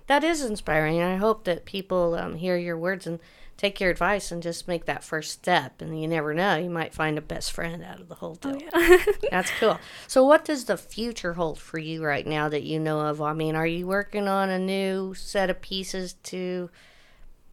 that 0.08 0.24
is 0.24 0.44
inspiring. 0.44 1.02
I 1.02 1.18
hope 1.18 1.44
that 1.46 1.66
people 1.66 2.16
um, 2.16 2.36
hear 2.36 2.58
your 2.58 2.78
words 2.78 3.06
and 3.08 3.20
take 3.58 3.80
your 3.80 3.90
advice 3.90 4.32
and 4.34 4.44
just 4.44 4.68
make 4.68 4.84
that 4.86 5.04
first 5.04 5.32
step. 5.32 5.82
And 5.82 6.02
you 6.02 6.08
never 6.10 6.34
know, 6.34 6.58
you 6.58 6.70
might 6.70 6.94
find 6.94 7.18
a 7.18 7.22
best 7.22 7.54
friend 7.54 7.82
out 7.84 8.02
of 8.02 8.10
the 8.10 8.16
whole 8.16 8.36
deal. 8.36 8.60
Oh 8.74 8.80
yeah. 8.90 9.14
That's 9.32 9.52
cool. 9.60 9.80
So, 10.08 10.24
what 10.26 10.44
does 10.46 10.66
the 10.66 10.78
future 10.78 11.34
hold 11.34 11.60
for 11.60 11.78
you 11.78 12.04
right 12.04 12.28
now 12.28 12.50
that 12.50 12.64
you 12.64 12.80
know 12.80 13.00
of? 13.02 13.22
I 13.22 13.34
mean, 13.34 13.56
are 13.56 13.68
you 13.68 13.88
working 13.88 14.28
on 14.28 14.50
a 14.50 14.60
new 14.60 15.14
set 15.14 15.50
of 15.50 15.62
pieces 15.62 16.14
to 16.24 16.70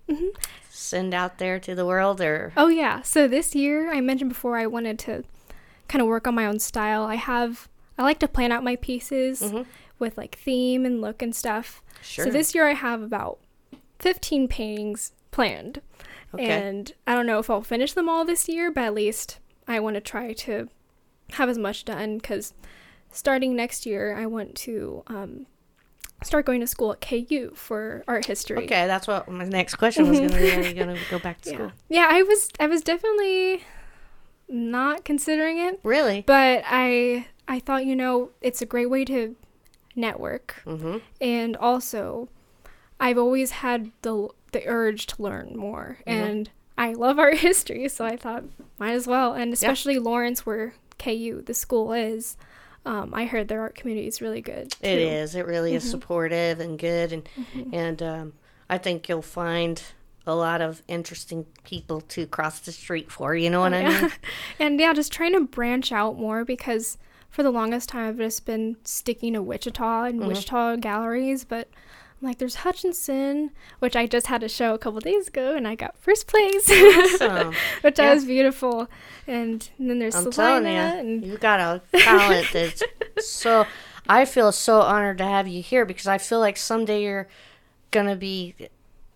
Mm-hmm. 0.08 0.28
send 0.70 1.14
out 1.14 1.38
there 1.38 1.58
to 1.60 1.74
the 1.74 1.86
world, 1.86 2.20
or 2.20 2.52
Oh 2.56 2.68
yeah. 2.68 3.02
So 3.02 3.26
this 3.28 3.54
year, 3.54 3.90
I 3.92 4.00
mentioned 4.00 4.30
before 4.30 4.56
I 4.58 4.66
wanted 4.66 4.98
to 5.00 5.24
kind 5.88 6.02
of 6.02 6.08
work 6.08 6.26
on 6.26 6.34
my 6.34 6.46
own 6.46 6.58
style. 6.58 7.02
I 7.04 7.14
have 7.16 7.68
I 7.98 8.02
like 8.02 8.18
to 8.20 8.28
plan 8.28 8.52
out 8.52 8.64
my 8.64 8.76
pieces 8.76 9.40
Mhm. 9.42 9.66
with 9.98 10.16
like 10.18 10.36
theme 10.36 10.84
and 10.84 11.00
look 11.00 11.22
and 11.22 11.34
stuff. 11.34 11.82
sure? 12.02 12.24
So 12.24 12.30
this 12.30 12.54
year 12.54 12.66
I 12.66 12.74
have 12.74 13.00
about 13.02 13.38
15 14.00 14.48
paintings 14.48 15.12
planned. 15.30 15.80
Okay. 16.34 16.44
And 16.46 16.92
I 17.06 17.14
don't 17.14 17.26
know 17.26 17.38
if 17.38 17.48
I'll 17.50 17.62
finish 17.62 17.92
them 17.92 18.08
all 18.08 18.24
this 18.24 18.48
year, 18.48 18.70
but 18.72 18.84
at 18.84 18.94
least 18.94 19.38
I 19.68 19.78
want 19.80 19.94
to 19.94 20.00
try 20.00 20.32
to 20.32 20.68
have 21.32 21.48
as 21.48 21.58
much 21.58 21.84
done 21.84 22.20
cuz 22.20 22.52
starting 23.10 23.54
next 23.54 23.86
year 23.86 24.16
I 24.16 24.26
want 24.26 24.54
to 24.56 25.02
um, 25.06 25.46
start 26.22 26.46
going 26.46 26.60
to 26.60 26.66
school 26.66 26.92
at 26.92 27.00
KU 27.00 27.52
for 27.54 28.02
art 28.08 28.26
history. 28.26 28.64
okay, 28.64 28.86
that's 28.86 29.06
what 29.06 29.28
my 29.28 29.44
next 29.44 29.76
question 29.76 30.08
was 30.08 30.18
going 30.18 30.30
to 30.32 30.38
be. 30.38 30.50
Are 30.52 30.62
you 30.62 30.74
going 30.74 30.96
to 30.96 31.00
go 31.10 31.18
back 31.18 31.40
to 31.42 31.50
Yeah. 31.50 31.56
school? 31.56 31.72
Yeah, 31.88 32.06
I 32.10 32.22
was 32.22 32.50
I 32.60 32.66
was 32.66 32.82
definitely 32.82 33.64
not 34.48 35.04
considering 35.04 35.58
it, 35.58 35.80
Really? 35.82 36.22
but 36.26 36.62
I 36.66 37.26
I 37.48 37.58
thought, 37.58 37.84
you 37.86 37.96
know, 37.96 38.30
it's 38.40 38.62
a 38.62 38.66
great 38.66 38.90
way 38.90 39.04
to 39.06 39.36
network 39.94 40.62
Mm-hmm. 40.66 40.98
and 41.20 41.56
also 41.56 42.28
I've 42.98 43.18
always 43.18 43.50
had 43.50 43.90
the 44.02 44.28
the 44.52 44.66
urge 44.66 45.06
to 45.08 45.22
learn 45.22 45.54
more 45.56 45.98
Mhm. 46.06 46.12
and 46.12 46.50
I 46.78 46.92
love 46.94 47.18
art 47.18 47.38
history, 47.48 47.88
so 47.88 48.04
I 48.04 48.16
thought 48.16 48.44
might 48.78 48.92
as 48.92 49.06
well 49.06 49.34
and 49.34 49.52
especially 49.52 49.98
Lawrence 49.98 50.44
where 50.46 50.74
KU 50.98 51.42
the 51.44 51.54
school 51.54 51.92
is. 51.92 52.36
Um, 52.84 53.14
I 53.14 53.26
heard 53.26 53.48
their 53.48 53.60
art 53.60 53.74
community 53.76 54.08
is 54.08 54.20
really 54.20 54.40
good. 54.40 54.74
It 54.80 54.94
too. 54.96 55.00
is. 55.00 55.34
It 55.34 55.46
really 55.46 55.74
is 55.74 55.84
Mhm. 55.84 55.90
supportive 55.90 56.58
and 56.60 56.78
good, 56.78 57.12
and 57.12 57.28
Mhm. 57.54 57.72
and 57.72 58.02
um, 58.02 58.32
I 58.68 58.78
think 58.78 59.08
you'll 59.08 59.22
find 59.22 59.80
a 60.26 60.34
lot 60.34 60.60
of 60.60 60.82
interesting 60.88 61.46
people 61.64 62.00
to 62.00 62.26
cross 62.26 62.58
the 62.60 62.72
street 62.72 63.10
for. 63.10 63.34
You 63.36 63.50
know 63.50 63.60
what 63.60 63.72
Oh, 63.72 63.76
I 63.78 63.88
mean? 64.02 64.10
and 64.58 64.80
yeah, 64.80 64.92
just 64.92 65.12
trying 65.12 65.32
to 65.34 65.40
branch 65.42 65.92
out 65.92 66.18
more 66.18 66.44
because 66.44 66.98
for 67.30 67.42
the 67.42 67.50
longest 67.50 67.88
time 67.88 68.08
I've 68.08 68.18
just 68.18 68.44
been 68.46 68.76
sticking 68.84 69.32
to 69.34 69.42
Wichita 69.42 70.04
and 70.04 70.26
Wichita 70.26 70.76
galleries, 70.76 71.44
but 71.44 71.68
like 72.22 72.38
there's 72.38 72.54
Hutchinson, 72.56 73.50
which 73.80 73.96
I 73.96 74.06
just 74.06 74.28
had 74.28 74.42
a 74.42 74.48
show 74.48 74.74
a 74.74 74.78
couple 74.78 75.00
days 75.00 75.28
ago 75.28 75.54
and 75.56 75.66
I 75.68 75.74
got 75.74 75.96
first 75.98 76.26
place. 76.28 76.70
Awesome. 76.70 77.52
which 77.82 77.98
Yeah. 77.98 78.14
was 78.14 78.24
beautiful. 78.24 78.88
And, 79.26 79.68
then 79.78 79.98
there's 79.98 80.14
I'm 80.14 80.30
Salina 80.32 80.70
you, 80.70 80.76
and 80.76 81.24
you 81.26 81.36
got 81.38 81.60
a 81.60 81.82
talent 81.98 82.46
that's 82.52 82.82
so. 83.20 83.66
I 84.08 84.24
feel 84.24 84.50
so 84.50 84.80
honored 84.80 85.18
to 85.18 85.24
have 85.24 85.46
you 85.46 85.62
here 85.62 85.84
because 85.84 86.08
I 86.08 86.18
feel 86.18 86.40
like 86.40 86.56
someday 86.56 87.04
you're 87.04 87.28
gonna 87.92 88.16
be 88.16 88.54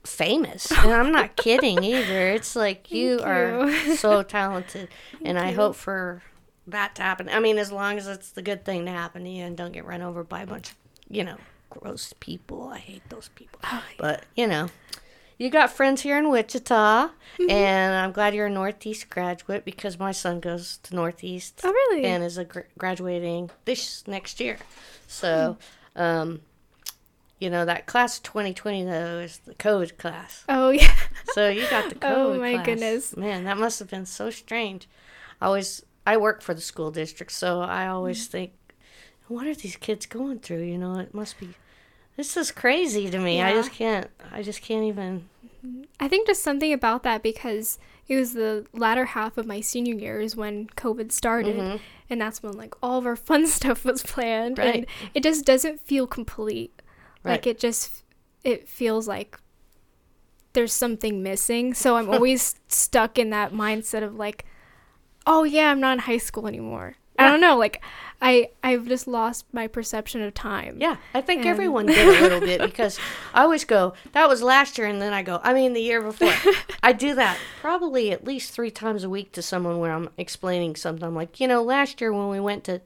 famous, 0.05 0.71
and 0.71 0.93
I'm 0.93 1.11
not 1.11 1.35
kidding 1.45 1.83
either. 1.83 2.29
It's 2.31 2.55
like 2.55 2.93
you, 2.93 3.19
Thank 3.19 3.29
are 3.29 3.97
so 3.97 4.23
talented, 4.23 4.89
and 5.25 5.39
I 5.41 5.51
you. 5.51 5.57
hope 5.57 5.75
for 5.75 6.23
that 6.69 6.95
to 6.97 7.03
happen. 7.03 7.29
I 7.29 7.41
mean, 7.41 7.59
as 7.59 7.73
long 7.73 7.99
as 7.99 8.07
it's 8.07 8.31
the 8.31 8.43
good 8.43 8.65
thing 8.65 8.85
to 8.87 8.93
happen 8.93 9.25
to 9.25 9.29
you, 9.31 9.43
and 9.45 9.57
don't 9.57 9.73
get 9.73 9.85
run 9.85 10.03
over 10.03 10.23
by 10.23 10.43
a 10.43 10.47
bunch 10.47 10.71
of, 10.71 10.77
you 11.11 11.25
know, 11.25 11.37
gross 11.71 12.13
people. 12.21 12.69
I 12.69 12.79
hate 12.79 13.09
those 13.09 13.29
people, 13.35 13.61
Oh, 13.65 13.83
but 13.99 14.25
you 14.37 14.47
know. 14.47 14.69
You 15.39 15.51
got 15.51 15.71
friends 15.71 16.01
here 16.01 16.17
in 16.17 16.31
Wichita, 16.31 17.09
Mm-hmm. 17.39 17.51
and 17.51 17.95
I'm 17.95 18.13
glad 18.13 18.35
you're 18.35 18.47
a 18.47 18.51
Northeast 18.51 19.11
graduate 19.11 19.67
because 19.67 19.99
my 19.99 20.11
son 20.11 20.41
goes 20.41 20.79
to 20.85 20.95
Northeast 20.95 21.61
Oh 21.63 21.71
really? 21.71 22.05
and 22.07 22.25
is 22.25 22.39
a 22.39 22.45
gr- 22.47 22.61
graduating 22.79 23.51
this 23.67 24.03
next 24.09 24.41
year. 24.41 24.57
So, 25.07 25.59
um, 25.95 26.41
you 27.39 27.51
know 27.51 27.67
that 27.67 27.85
class 27.85 28.17
of 28.17 28.23
2020 28.23 28.85
though 28.85 29.19
is 29.19 29.39
the 29.45 29.55
COVID 29.57 29.99
class. 29.99 30.45
oh 30.49 30.71
yeah. 30.71 30.95
So 31.35 31.51
you 31.51 31.69
got 31.69 31.91
the 31.91 31.95
COVID 31.97 32.01
class. 32.01 32.17
Oh, 32.17 32.39
my 32.41 32.53
class. 32.55 32.65
goodness. 32.67 33.17
man, 33.17 33.45
that 33.45 33.59
must 33.59 33.79
have 33.79 33.89
been 33.91 34.07
so 34.07 34.31
strange. 34.31 34.89
I 35.43 35.47
always 35.47 35.83
I 36.07 36.17
work 36.17 36.41
for 36.41 36.55
the 36.55 36.63
school 36.63 36.91
district, 36.91 37.33
so 37.33 37.61
I 37.61 37.85
Mm. 37.85 37.91
always 37.91 38.27
think, 38.27 38.53
what 39.29 39.47
are 39.47 39.55
these 39.55 39.77
kids 39.77 40.07
going 40.07 40.39
through? 40.41 40.63
You 40.63 40.79
know, 40.79 40.99
it 40.99 41.13
must 41.15 41.39
be. 41.41 41.51
This 42.17 42.37
is 42.37 42.51
crazy 42.51 43.11
to 43.11 43.19
me. 43.19 43.43
I 43.43 43.53
just 43.53 43.73
can't. 43.73 44.09
I 44.33 44.43
just 44.43 44.63
can't 44.63 44.85
even. 44.85 45.29
I 46.01 46.07
think 46.09 46.27
just 46.29 46.43
something 46.43 46.73
about 46.73 47.03
that 47.03 47.23
because 47.23 47.79
it 48.09 48.17
was 48.17 48.35
the 48.35 48.67
latter 48.73 49.05
half 49.05 49.37
of 49.37 49.47
my 49.47 49.61
senior 49.61 49.95
years 49.95 50.37
when 50.37 50.69
COVID 50.69 51.11
started, 51.11 51.57
Mhm. 51.57 51.81
and 52.09 52.21
that's 52.21 52.43
when 52.43 52.53
like 52.53 52.75
all 52.83 52.99
of 52.99 53.07
our 53.07 53.17
fun 53.17 53.47
stuff 53.59 53.85
was 53.85 54.03
planned, 54.03 54.59
Right. 54.59 54.75
and 54.77 54.87
it 55.15 55.23
just 55.23 55.45
doesn't 55.45 55.81
feel 55.81 56.07
complete. 56.07 56.81
Right. 57.25 57.33
Like 57.33 57.47
it 57.47 57.59
just 57.59 58.05
it 58.45 58.69
feels 58.69 59.09
like 59.09 59.39
there's 60.53 60.73
something 60.73 61.23
missing. 61.23 61.75
So 61.75 61.97
I'm 61.97 62.09
always 62.15 62.55
stuck 62.69 63.19
in 63.19 63.31
that 63.31 63.53
mindset 63.53 64.03
of 64.05 64.15
like, 64.15 64.45
oh 65.27 65.43
yeah, 65.45 65.71
I'm 65.71 65.81
not 65.81 65.95
in 65.95 65.99
high 66.01 66.19
school 66.19 66.47
anymore. 66.47 66.95
I 67.19 67.29
don't 67.31 67.41
know, 67.41 67.57
like 67.57 67.83
I 68.21 68.51
I've 68.63 68.87
just 68.89 69.07
lost 69.07 69.45
my 69.53 69.67
perception 69.67 70.23
of 70.23 70.33
time. 70.35 70.79
Yeah, 70.81 70.97
I 71.13 71.21
think 71.21 71.41
And- 71.41 71.49
everyone 71.51 71.87
did 71.87 71.99
a 72.09 72.21
little 72.23 72.41
bit 72.41 72.61
because 72.63 72.99
I 73.35 73.43
always 73.43 73.65
go, 73.65 73.93
that 74.13 74.29
was 74.29 74.43
last 74.43 74.79
year, 74.79 74.87
and 74.87 75.01
then 75.03 75.13
I 75.13 75.23
go, 75.23 75.41
I 75.43 75.53
mean, 75.53 75.75
the 75.75 75.83
year 75.83 76.01
before. 76.01 76.33
I 76.83 76.93
do 76.93 77.15
that 77.15 77.39
probably 77.61 78.13
at 78.13 78.25
least 78.25 78.53
three 78.53 78.71
times 78.71 79.05
a 79.05 79.11
week 79.11 79.33
to 79.33 79.43
someone 79.43 79.79
where 79.81 79.93
I'm 79.93 80.09
explaining 80.17 80.77
something. 80.77 81.05
I'm 81.07 81.15
like, 81.15 81.41
you 81.41 81.49
know, 81.49 81.63
last 81.63 82.01
year 82.01 82.13
when 82.13 82.29
we 82.29 82.41
went 82.41 82.65
to, 82.65 82.81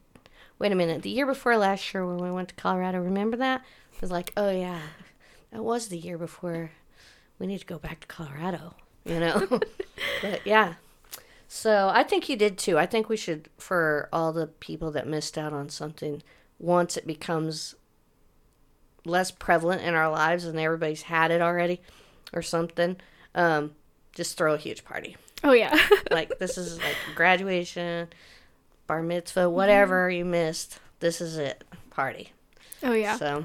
wait 0.58 0.72
a 0.72 0.74
minute, 0.74 1.02
the 1.02 1.10
year 1.10 1.26
before 1.26 1.56
last 1.56 1.94
year 1.94 2.04
when 2.06 2.18
we 2.18 2.30
went 2.30 2.48
to 2.48 2.54
Colorado, 2.54 2.98
remember 2.98 3.36
that? 3.36 3.60
I 3.60 3.96
was 4.00 4.10
like, 4.10 4.32
oh, 4.36 4.50
yeah, 4.50 4.80
that 5.52 5.62
was 5.62 5.88
the 5.88 5.98
year 5.98 6.18
before 6.18 6.70
we 7.38 7.46
need 7.46 7.58
to 7.58 7.66
go 7.66 7.78
back 7.78 8.00
to 8.00 8.06
Colorado, 8.06 8.74
you 9.04 9.20
know? 9.20 9.46
but 10.22 10.44
yeah. 10.46 10.74
So 11.52 11.90
I 11.92 12.04
think 12.04 12.28
you 12.28 12.36
did 12.36 12.56
too. 12.56 12.78
I 12.78 12.86
think 12.86 13.08
we 13.08 13.16
should, 13.16 13.48
for 13.58 14.08
all 14.12 14.32
the 14.32 14.46
people 14.46 14.92
that 14.92 15.08
missed 15.08 15.36
out 15.36 15.52
on 15.52 15.68
something, 15.68 16.22
once 16.60 16.96
it 16.96 17.08
becomes 17.08 17.74
less 19.04 19.32
prevalent 19.32 19.82
in 19.82 19.94
our 19.94 20.08
lives 20.08 20.44
and 20.44 20.56
everybody's 20.60 21.02
had 21.02 21.32
it 21.32 21.42
already 21.42 21.80
or 22.32 22.40
something, 22.40 22.98
um, 23.34 23.72
just 24.14 24.38
throw 24.38 24.54
a 24.54 24.58
huge 24.58 24.84
party. 24.84 25.16
Oh 25.42 25.50
yeah. 25.50 25.76
Like 26.12 26.38
this 26.38 26.56
is 26.56 26.78
like 26.78 26.94
graduation, 27.16 28.06
bar 28.86 29.02
mitzvah, 29.02 29.50
whatever 29.50 30.08
you 30.08 30.24
missed. 30.24 30.78
This 31.00 31.20
is 31.20 31.36
it. 31.36 31.64
Party. 31.90 32.30
oh 32.84 32.92
yeah. 32.92 33.16
So 33.16 33.44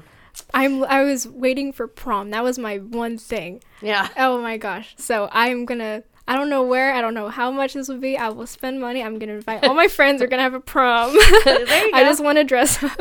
I'm 0.54 0.84
I 0.84 1.02
was 1.02 1.26
waiting 1.26 1.72
for 1.72 1.88
prom. 1.88 2.30
That 2.30 2.44
was 2.44 2.56
my 2.56 2.78
one 2.78 3.18
thing. 3.18 3.64
yeah. 3.82 4.08
Oh 4.16 4.40
my 4.40 4.58
gosh. 4.58 4.94
So 4.96 5.28
I'm 5.32 5.64
gonna 5.64 6.04
I 6.28 6.34
don't 6.36 6.50
know 6.50 6.62
where, 6.64 6.92
I 6.92 7.00
don't 7.00 7.14
know 7.14 7.28
how 7.28 7.50
much 7.52 7.74
this 7.74 7.88
will 7.88 7.98
be. 7.98 8.16
I 8.16 8.28
will 8.30 8.46
spend 8.48 8.80
money. 8.80 9.02
I'm 9.02 9.18
gonna 9.18 9.34
invite 9.34 9.62
all 9.64 9.74
my 9.74 9.86
friends. 9.88 10.20
We're 10.20 10.26
gonna 10.26 10.42
have 10.42 10.54
a 10.54 10.60
prom. 10.60 11.16
There 11.44 11.58
you 11.60 11.66
I 11.94 12.02
go. 12.02 12.08
just 12.08 12.22
wanna 12.22 12.42
dress 12.44 12.82
up. 12.82 13.00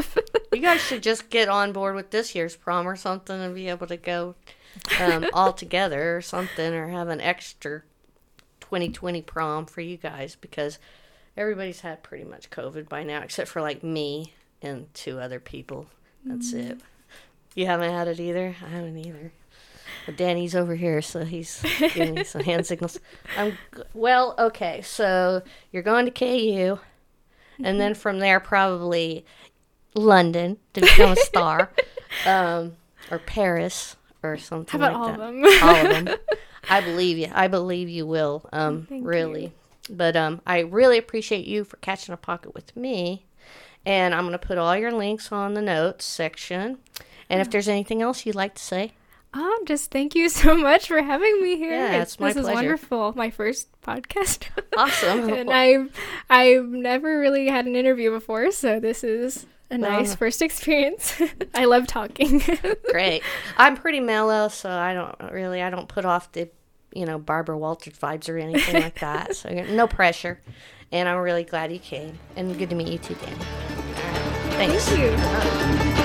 You 0.54 0.62
guys 0.62 0.80
should 0.82 1.02
just 1.04 1.30
get 1.30 1.50
on 1.50 1.72
board 1.74 1.96
with 1.96 2.12
this 2.12 2.36
year's 2.36 2.56
prom 2.56 2.88
or 2.88 2.96
something 2.96 3.40
and 3.42 3.56
be 3.56 3.68
able 3.68 3.88
to 3.88 3.98
go 3.98 4.36
um, 5.00 5.26
all 5.34 5.54
together 5.54 6.16
or 6.16 6.22
something 6.22 6.74
or 6.74 6.88
have 6.90 7.08
an 7.10 7.20
extra 7.20 7.82
2020 8.62 9.22
prom 9.24 9.66
for 9.66 9.82
you 9.82 9.98
guys 9.98 10.36
because 10.36 10.80
everybody's 11.36 11.82
had 11.82 12.04
pretty 12.04 12.24
much 12.26 12.50
COVID 12.50 12.88
by 12.88 13.04
now 13.04 13.22
except 13.22 13.50
for 13.50 13.62
like 13.62 13.84
me 13.84 14.34
and 14.62 14.94
two 14.94 15.20
other 15.20 15.40
people. 15.40 15.88
That's 16.24 16.54
it. 16.54 16.80
You 17.56 17.66
haven't 17.68 17.92
had 17.92 18.08
it 18.08 18.20
either? 18.20 18.56
I 18.64 18.70
haven't 18.70 18.98
either. 18.98 19.32
But 20.06 20.18
Danny's 20.18 20.56
over 20.56 20.76
here, 20.76 21.02
so 21.02 21.24
he's 21.26 21.62
giving 21.80 22.16
me 22.16 22.24
some 22.24 22.42
hand 22.44 22.66
signals. 22.66 23.00
I'm 23.38 23.58
well, 23.94 24.36
okay. 24.38 24.82
So 24.82 25.42
you're 25.72 25.84
going 25.84 26.06
to 26.06 26.12
KU, 26.12 26.80
and 27.64 27.80
then 27.80 27.94
from 27.94 28.20
there 28.20 28.40
probably 28.40 29.26
London 29.96 30.58
to 30.74 30.82
become 30.82 31.12
a 31.12 31.16
star, 31.16 31.72
um, 32.26 32.74
or 33.12 33.20
Paris 33.20 33.96
or 34.24 34.38
something 34.38 34.80
How 34.80 34.88
about 34.88 35.00
like 35.00 35.10
all 35.10 35.18
that. 35.18 35.30
of 35.30 35.36
them? 35.36 35.46
all 35.64 35.76
of 36.00 36.06
them. 36.06 36.18
I 36.70 36.82
believe 36.82 37.18
you. 37.18 37.30
I 37.34 37.48
believe 37.48 37.90
you 37.90 38.06
will. 38.08 38.48
Um, 38.52 38.86
Thank 38.88 39.06
really. 39.06 39.54
But 39.90 40.16
um, 40.16 40.42
I 40.48 40.60
really 40.62 40.98
appreciate 40.98 41.46
you 41.46 41.64
for 41.64 41.78
catching 41.78 42.12
a 42.14 42.18
pocket 42.18 42.56
with 42.56 42.76
me, 42.76 43.26
and 43.86 44.16
I'm 44.16 44.26
gonna 44.26 44.40
put 44.40 44.58
all 44.58 44.76
your 44.76 44.92
links 44.92 45.32
on 45.32 45.54
the 45.54 45.62
notes 45.62 46.06
section. 46.06 46.80
And 47.30 47.42
if 47.42 47.50
there's 47.52 47.68
anything 47.68 48.02
else 48.02 48.26
you'd 48.26 48.36
like 48.36 48.56
to 48.56 48.62
say, 48.62 48.94
Um, 49.36 49.66
just 49.66 49.92
thank 49.92 50.16
you 50.16 50.30
so 50.44 50.56
much 50.56 50.88
for 50.88 51.02
having 51.02 51.42
me 51.44 51.58
here. 51.58 51.72
Yeah, 51.72 52.02
it's 52.02 52.20
my 52.20 52.30
this 52.32 52.38
is 52.38 52.52
wonderful. 52.52 53.14
My 53.16 53.30
first 53.30 53.70
podcast. 53.82 54.48
awesome. 54.78 55.30
and 55.30 55.52
I've 55.52 55.92
I've 56.30 56.66
never 56.66 57.20
really 57.20 57.48
had 57.48 57.66
an 57.66 57.76
interview 57.76 58.12
before, 58.12 58.52
so 58.52 58.80
this 58.80 59.04
is 59.04 59.46
a 59.70 59.78
nice 59.78 60.16
first 60.16 60.42
experience. 60.42 61.22
I 61.54 61.66
love 61.66 61.86
talking. 61.86 62.42
Great. 62.90 63.24
I'm 63.58 63.76
pretty 63.76 64.00
mellow, 64.00 64.48
so 64.48 64.70
I 64.70 64.94
don't 64.94 65.34
really 65.34 65.62
I 65.62 65.70
don't 65.70 65.90
put 65.90 66.06
off 66.06 66.32
the 66.32 66.50
you 66.94 67.06
know 67.06 67.20
Barbara 67.20 67.58
Walters 67.58 68.00
vibes 68.00 68.30
or 68.30 68.38
anything 68.38 68.82
like 68.82 69.00
that. 69.00 69.36
So 69.36 69.50
no 69.50 69.86
pressure. 69.86 70.40
And 70.92 71.10
I'm 71.10 71.18
really 71.18 71.44
glad 71.44 71.74
you 71.74 71.80
came. 71.80 72.18
And 72.38 72.58
good 72.58 72.70
to 72.70 72.76
meet 72.76 72.88
you 72.88 73.00
too, 73.00 73.16
Dan. 73.16 73.36
Thanks. 74.52 74.88
Thank 74.88 76.00
you. 76.00 76.05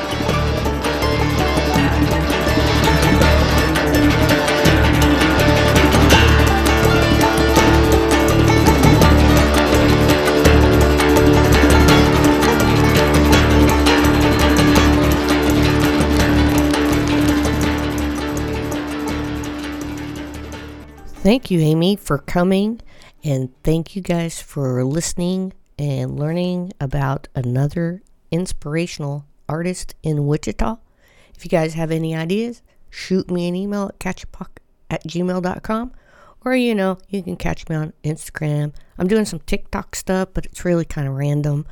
Thank 21.23 21.51
you, 21.51 21.61
Amy, 21.61 21.97
for 21.97 22.17
coming. 22.17 22.81
And 23.23 23.51
thank 23.63 23.95
you 23.95 24.01
guys 24.01 24.41
for 24.41 24.83
listening 24.85 25.53
and 25.79 26.19
learning 26.19 26.73
about 26.81 27.29
another 27.35 28.01
inspirational 28.31 29.27
artist 29.47 29.95
in 30.03 30.27
Wichita. 30.27 30.79
If 31.37 31.45
you 31.45 31.51
guys 31.51 31.75
have 31.75 31.91
any 31.91 32.17
ideas, 32.17 32.63
shoot 32.89 33.31
me 33.31 33.49
an 33.49 33.55
email 33.55 33.89
at 33.89 33.99
catchapock 33.99 34.49
at 34.89 35.05
gmail.com. 35.05 35.93
Or, 36.43 36.57
you 36.57 36.75
know, 36.75 36.97
you 37.11 37.23
can 37.23 37.37
catch 37.37 37.69
me 37.69 37.77
on 37.77 37.93
Instagram. 38.03 38.73
I'm 38.97 39.07
doing 39.07 39.27
some 39.27 39.41
TikTok 39.41 39.97
stuff, 39.97 40.31
but 40.33 40.47
it's 40.47 40.65
really 40.65 40.87
kind 40.87 41.07
of 41.07 41.13
random. 41.13 41.67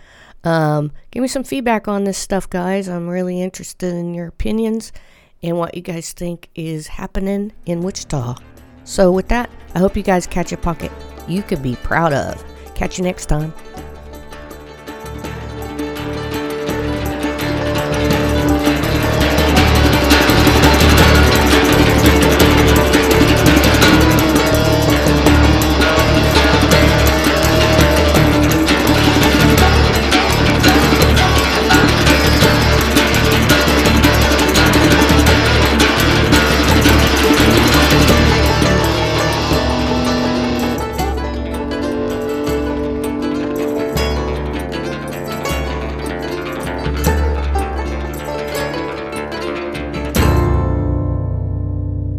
Um, 0.44 0.92
give 1.10 1.22
me 1.22 1.28
some 1.28 1.42
feedback 1.42 1.88
on 1.88 2.04
this 2.04 2.18
stuff, 2.18 2.50
guys. 2.50 2.86
I'm 2.86 3.08
really 3.08 3.40
interested 3.40 3.94
in 3.94 4.12
your 4.12 4.26
opinions 4.26 4.92
and 5.42 5.56
what 5.56 5.74
you 5.74 5.80
guys 5.80 6.12
think 6.12 6.50
is 6.54 6.88
happening 6.88 7.52
in 7.64 7.80
Wichita. 7.80 8.36
So, 8.88 9.12
with 9.12 9.28
that, 9.28 9.50
I 9.74 9.80
hope 9.80 9.98
you 9.98 10.02
guys 10.02 10.26
catch 10.26 10.50
a 10.50 10.56
pocket 10.56 10.90
you 11.28 11.42
could 11.42 11.62
be 11.62 11.76
proud 11.76 12.14
of. 12.14 12.42
Catch 12.74 12.96
you 12.96 13.04
next 13.04 13.26
time. 13.26 13.52